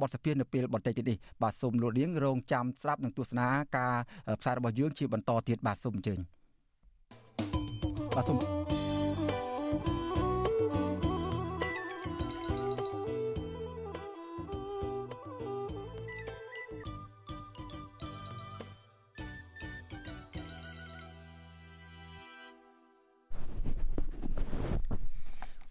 [0.00, 3.46] បទសម្ភាសន៍នៅពេលបន្តិចទៀតនេះបាទសូមលោកនាងរងចាំស្ដាប់និងទស្សនា
[3.76, 3.94] ការ
[4.40, 6.18] ផ្សាយរបស់យើងជាបន្តទៀតបាទសូមអញ្ជើញ
[8.16, 8.38] បាទសូម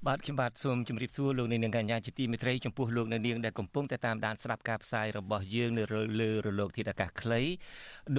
[0.09, 5.83] បាទខ្ញុំបាទសូមជម្រាបសួរលោកនាងកញ្ញាជាទីមេត្រីចំពោះលោកនាងដែលកំពុងតែតាមដានស្ដាប់ការផ្សាយរបស់យើងនៅ
[6.19, 7.41] លើរលកធាតុអាកាសខ្លី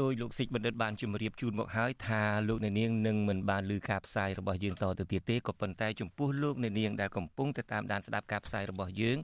[0.00, 2.74] ដោយលោកសិចបណ្ឌិតបានជម្រាបជូនមកហើយថាលោកនាង
[3.06, 9.18] នឹងមិនបានឮការផ្សាយរបស់យើងតទៅទៀតទេក៏ប៉ុន្តែចំពោះលោកនាងដែលកំពុងតែតាមដានស្ដាប់ការផ្សាយរបស់យើង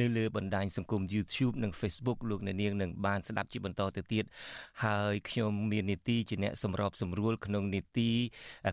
[0.00, 4.24] នៅលើបណ្ដាញសង្គម YouTube និង Facebook លោកនាងនឹងបានស្ដាប់ជាបន្តទៅទៀត
[4.84, 8.10] ហើយខ្ញុំមាននីតិជាអ្នកសម្របសម្រួលក្នុងនីតិ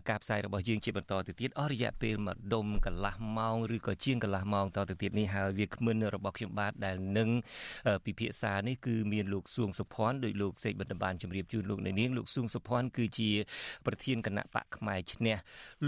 [0.08, 7.28] ការផ្សាយរបស់យើងជាបន្តទៅទៀតអស់រយៈពេលមួយដុំកន្លះម៉ោងឬក៏ជាងកន្លះម៉ោងតទៅទៀតនេះហើយវាគ្មិនរបស់ខ្ញុំបាទដែលនឹង
[8.04, 13.30] ពិភាក្សានេះគឺមានលោកសួងសុភ័ណ្ឌដោយលោកសេកបណ្ឌបានជម្រាបជូនលោកនៅនាងលោកសួងសុភ័ណ្ឌគឺជា
[13.86, 15.36] ប្រធានគណៈបកផ្នែកឈ្នះ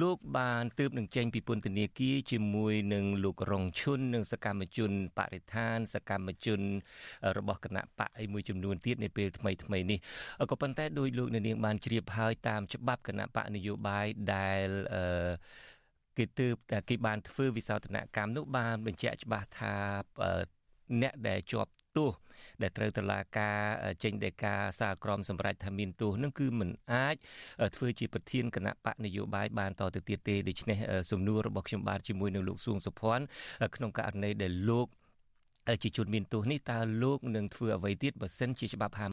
[0.03, 6.61] លោកបានទើបនឹងចេញពីពន្ធនាគារជាមួយនឹងលោករងឈុននិងសកម្មជនបរិស្ថាន សកម្មជន
[7.37, 9.99] របស់គណៈបកអីមួយចំនួនទៀតនៅពេលថ្មីថ្មីនេះ
[10.51, 15.31] ក៏ប៉ុន្តែដោយលោកនៅនាងបានជ្រាបហើយតាមច្បាប់គណៈបកនយោបាយដែលអឺ
[16.21, 19.75] គេទើបតែគេបានធ្វើវិសោធនកម្មនោះបានបញ្ជាក់ច្បាស់ថា
[21.03, 22.13] អ្នកដែលជាប់ទោស
[22.63, 23.59] ដែលត្រូវតឡាការ
[24.05, 27.17] ចេញដីកាសាលក្រមសម្រាប់ថាមានទោសនឹងគឺមិនអាច
[27.77, 30.79] ធ្វើជាប្រធានគណៈបកនយោបាយបានតទៅទៀតទេដូច្នេះ
[31.11, 33.25] សំណួររបស់ខ្ញុំបាទជាមួយនឹងលោកសួងសុភ័ណ្ឌ
[33.75, 34.89] ក្នុងករណីដែលលោក
[35.83, 39.07] ជាជនមានទោសនេះតើលោកនឹងធ្វើអ្វីទៀតបើសិនជាច្បាប់ហា